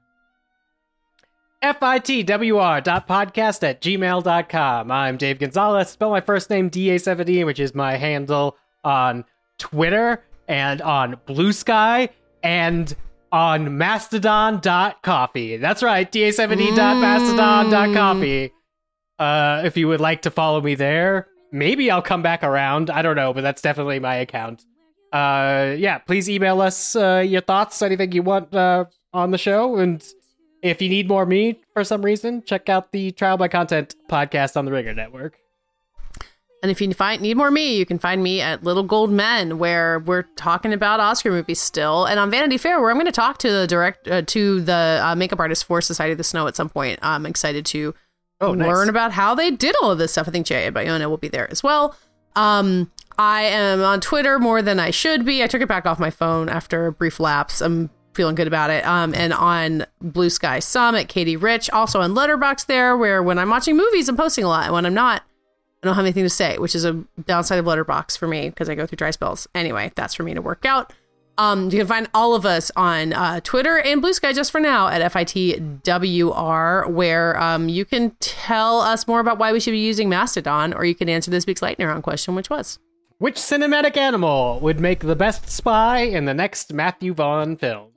[1.63, 4.91] fitwr.podcast at gmail.com.
[4.91, 5.89] I'm Dave Gonzalez.
[5.89, 9.25] Spell my first name DA7E, which is my handle on
[9.57, 12.11] Twitter and on Blue Sky
[12.43, 12.95] and
[13.33, 15.57] on mastodon.coffee.
[15.57, 18.53] That's right, da7e.mastodon.coffee.
[19.19, 22.91] Uh, if you would like to follow me there, maybe I'll come back around.
[22.91, 24.63] I don't know, but that's definitely my account.
[25.13, 29.77] Uh, yeah, please email us uh, your thoughts, anything you want uh, on the show.
[29.77, 30.05] And
[30.63, 34.57] if you need more me for some reason, check out the Trial by Content podcast
[34.57, 35.39] on the Ringer Network.
[36.63, 39.59] And if you find need more me, you can find me at Little Gold Men,
[39.59, 43.13] where we're talking about Oscar movies still, and on Vanity Fair, where I'm going to
[43.13, 46.47] talk to the direct uh, to the uh, makeup artist for Society of the Snow
[46.49, 46.99] at some point.
[47.03, 47.95] I'm excited to
[48.41, 48.67] Oh, nice.
[48.67, 50.27] learn about how they did all of this stuff.
[50.29, 51.95] I think Jay Bayona will be there as well.
[52.35, 55.43] Um, I am on Twitter more than I should be.
[55.43, 57.61] I took it back off my phone after a brief lapse.
[57.61, 58.85] I'm feeling good about it.
[58.87, 63.51] Um, and on Blue Sky Summit, Katey Rich, also on Letterboxd there, where when I'm
[63.51, 64.65] watching movies, I'm posting a lot.
[64.65, 65.23] And when I'm not,
[65.83, 68.69] I don't have anything to say, which is a downside of Letterboxd for me because
[68.69, 69.47] I go through dry spells.
[69.55, 70.93] Anyway, that's for me to work out.
[71.39, 74.59] Um, you can find all of us on uh, Twitter and Blue Sky just for
[74.59, 79.79] now at FITWR, where um, you can tell us more about why we should be
[79.79, 82.79] using Mastodon, or you can answer this week's lightning round question, which was
[83.19, 87.93] Which cinematic animal would make the best spy in the next Matthew Vaughn film?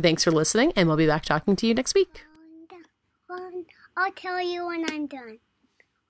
[0.00, 2.24] Thanks for listening, and we'll be back talking to you next week.
[2.34, 2.84] Wanda,
[3.28, 5.38] Wanda, I'll tell you when I'm done.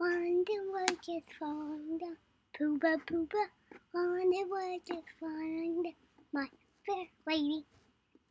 [0.00, 2.16] Wonder what is Wanda,
[2.58, 3.44] pooba pooba.
[3.92, 5.90] Wonder what is Wanda,
[6.32, 6.46] my
[6.86, 7.66] fair lady.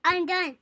[0.04, 0.58] I'm done.